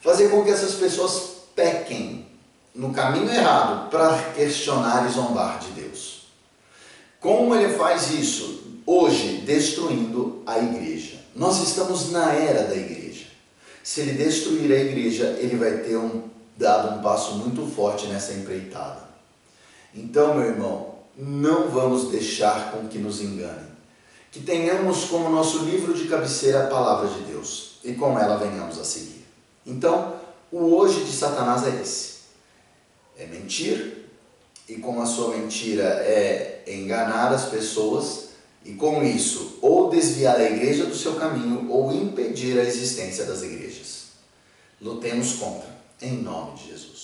fazer 0.00 0.30
com 0.30 0.42
que 0.42 0.50
essas 0.50 0.74
pessoas 0.74 1.36
pequem 1.54 2.26
no 2.76 2.92
caminho 2.92 3.30
errado 3.30 3.90
para 3.90 4.16
questionar 4.34 5.06
e 5.08 5.12
zombar 5.12 5.58
de 5.58 5.80
Deus. 5.80 6.26
Como 7.18 7.54
ele 7.54 7.72
faz 7.74 8.10
isso? 8.10 8.64
Hoje, 8.84 9.42
destruindo 9.44 10.42
a 10.46 10.58
igreja. 10.58 11.16
Nós 11.34 11.60
estamos 11.66 12.12
na 12.12 12.32
era 12.32 12.64
da 12.64 12.76
igreja. 12.76 13.26
Se 13.82 14.00
ele 14.00 14.12
destruir 14.12 14.70
a 14.70 14.78
igreja, 14.78 15.36
ele 15.40 15.56
vai 15.56 15.78
ter 15.78 15.96
um, 15.96 16.22
dado 16.56 16.98
um 16.98 17.02
passo 17.02 17.34
muito 17.36 17.66
forte 17.66 18.06
nessa 18.06 18.32
empreitada. 18.32 19.00
Então, 19.94 20.34
meu 20.34 20.44
irmão, 20.44 20.96
não 21.16 21.68
vamos 21.68 22.10
deixar 22.10 22.72
com 22.72 22.86
que 22.86 22.98
nos 22.98 23.20
enganem. 23.20 23.74
Que 24.30 24.40
tenhamos 24.40 25.04
como 25.04 25.30
nosso 25.30 25.60
livro 25.60 25.94
de 25.94 26.06
cabeceira 26.08 26.64
a 26.64 26.66
palavra 26.66 27.08
de 27.08 27.20
Deus 27.20 27.78
e 27.82 27.94
com 27.94 28.18
ela 28.18 28.36
venhamos 28.36 28.78
a 28.78 28.84
seguir. 28.84 29.24
Então, 29.64 30.14
o 30.52 30.74
hoje 30.74 31.04
de 31.04 31.12
Satanás 31.12 31.66
é 31.66 31.80
esse: 31.80 32.15
é 33.18 33.26
mentir, 33.26 34.04
e 34.68 34.76
com 34.76 35.00
a 35.00 35.06
sua 35.06 35.36
mentira 35.36 35.84
é 35.84 36.64
enganar 36.66 37.32
as 37.32 37.46
pessoas, 37.46 38.26
e 38.64 38.72
com 38.74 39.02
isso, 39.04 39.58
ou 39.62 39.88
desviar 39.90 40.36
a 40.36 40.50
igreja 40.50 40.86
do 40.86 40.96
seu 40.96 41.14
caminho, 41.14 41.70
ou 41.70 41.92
impedir 41.92 42.58
a 42.58 42.64
existência 42.64 43.24
das 43.24 43.42
igrejas. 43.42 44.06
Lutemos 44.80 45.34
contra, 45.34 45.68
em 46.02 46.16
nome 46.18 46.58
de 46.58 46.70
Jesus. 46.70 46.95